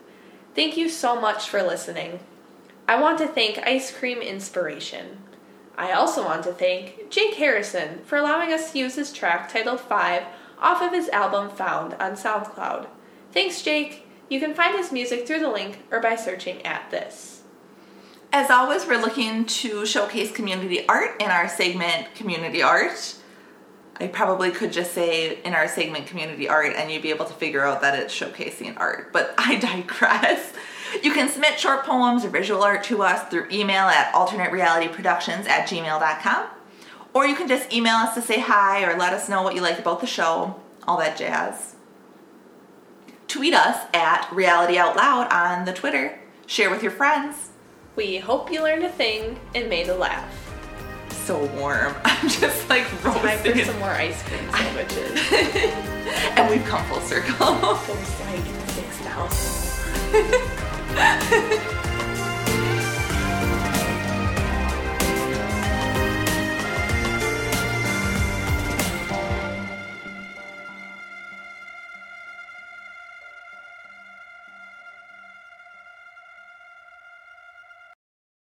Thank 0.56 0.76
you 0.76 0.88
so 0.88 1.20
much 1.20 1.48
for 1.48 1.62
listening. 1.62 2.18
I 2.88 3.00
want 3.00 3.18
to 3.18 3.28
thank 3.28 3.58
Ice 3.58 3.96
Cream 3.96 4.20
Inspiration. 4.20 5.18
I 5.78 5.92
also 5.92 6.24
want 6.24 6.42
to 6.44 6.52
thank 6.52 7.10
Jake 7.10 7.34
Harrison 7.34 8.00
for 8.04 8.16
allowing 8.16 8.52
us 8.52 8.72
to 8.72 8.78
use 8.78 8.96
his 8.96 9.12
track 9.12 9.52
titled 9.52 9.80
5 9.80 10.22
off 10.58 10.82
of 10.82 10.92
his 10.92 11.08
album 11.10 11.48
Found 11.50 11.94
on 11.94 12.12
SoundCloud. 12.12 12.88
Thanks, 13.32 13.62
Jake. 13.62 14.05
You 14.28 14.40
can 14.40 14.54
find 14.54 14.76
his 14.76 14.90
music 14.90 15.26
through 15.26 15.40
the 15.40 15.50
link 15.50 15.78
or 15.90 16.00
by 16.00 16.16
searching 16.16 16.64
at 16.66 16.90
this. 16.90 17.42
As 18.32 18.50
always, 18.50 18.86
we're 18.86 19.00
looking 19.00 19.46
to 19.46 19.86
showcase 19.86 20.32
community 20.32 20.86
art 20.88 21.22
in 21.22 21.30
our 21.30 21.48
segment 21.48 22.14
Community 22.14 22.62
Art. 22.62 23.14
I 23.98 24.08
probably 24.08 24.50
could 24.50 24.72
just 24.72 24.92
say 24.92 25.40
in 25.42 25.54
our 25.54 25.68
segment 25.68 26.06
Community 26.06 26.48
Art 26.48 26.74
and 26.76 26.90
you'd 26.90 27.02
be 27.02 27.10
able 27.10 27.24
to 27.26 27.32
figure 27.34 27.64
out 27.64 27.80
that 27.80 27.98
it's 27.98 28.14
showcasing 28.18 28.76
art, 28.78 29.12
but 29.12 29.32
I 29.38 29.56
digress. 29.56 30.52
You 31.02 31.12
can 31.12 31.28
submit 31.28 31.58
short 31.58 31.84
poems 31.84 32.24
or 32.24 32.28
visual 32.28 32.62
art 32.62 32.84
to 32.84 33.02
us 33.02 33.28
through 33.28 33.48
email 33.50 33.84
at 33.84 34.12
alternaterealityproductions 34.12 35.48
at 35.48 35.68
gmail.com. 35.68 36.46
Or 37.14 37.26
you 37.26 37.36
can 37.36 37.48
just 37.48 37.72
email 37.72 37.94
us 37.94 38.14
to 38.14 38.22
say 38.22 38.40
hi 38.40 38.84
or 38.84 38.98
let 38.98 39.12
us 39.12 39.28
know 39.28 39.42
what 39.42 39.54
you 39.54 39.62
like 39.62 39.78
about 39.78 40.00
the 40.00 40.06
show, 40.06 40.60
all 40.86 40.98
that 40.98 41.16
jazz. 41.16 41.75
Tweet 43.36 43.52
us 43.52 43.86
at 43.92 44.32
Reality 44.32 44.78
Out 44.78 44.96
Loud 44.96 45.30
on 45.30 45.66
the 45.66 45.72
Twitter. 45.74 46.18
Share 46.46 46.70
with 46.70 46.82
your 46.82 46.90
friends. 46.90 47.50
We 47.94 48.16
hope 48.16 48.50
you 48.50 48.62
learned 48.62 48.82
a 48.82 48.88
thing 48.88 49.38
and 49.54 49.68
made 49.68 49.90
a 49.90 49.94
laugh. 49.94 50.32
So 51.10 51.44
warm. 51.56 51.94
I'm 52.06 52.30
just 52.30 52.66
like 52.70 52.88
Time 53.02 53.22
roasting. 53.22 53.52
for 53.52 53.64
some 53.66 53.78
more 53.78 53.90
ice 53.90 54.22
cream 54.22 54.50
sandwiches. 54.50 55.20
and 56.34 56.48
we've 56.48 56.64
come 56.64 56.82
full 56.86 57.02
circle. 57.02 57.56
Like 57.56 58.46
six 58.70 58.96
thousand. 59.04 59.62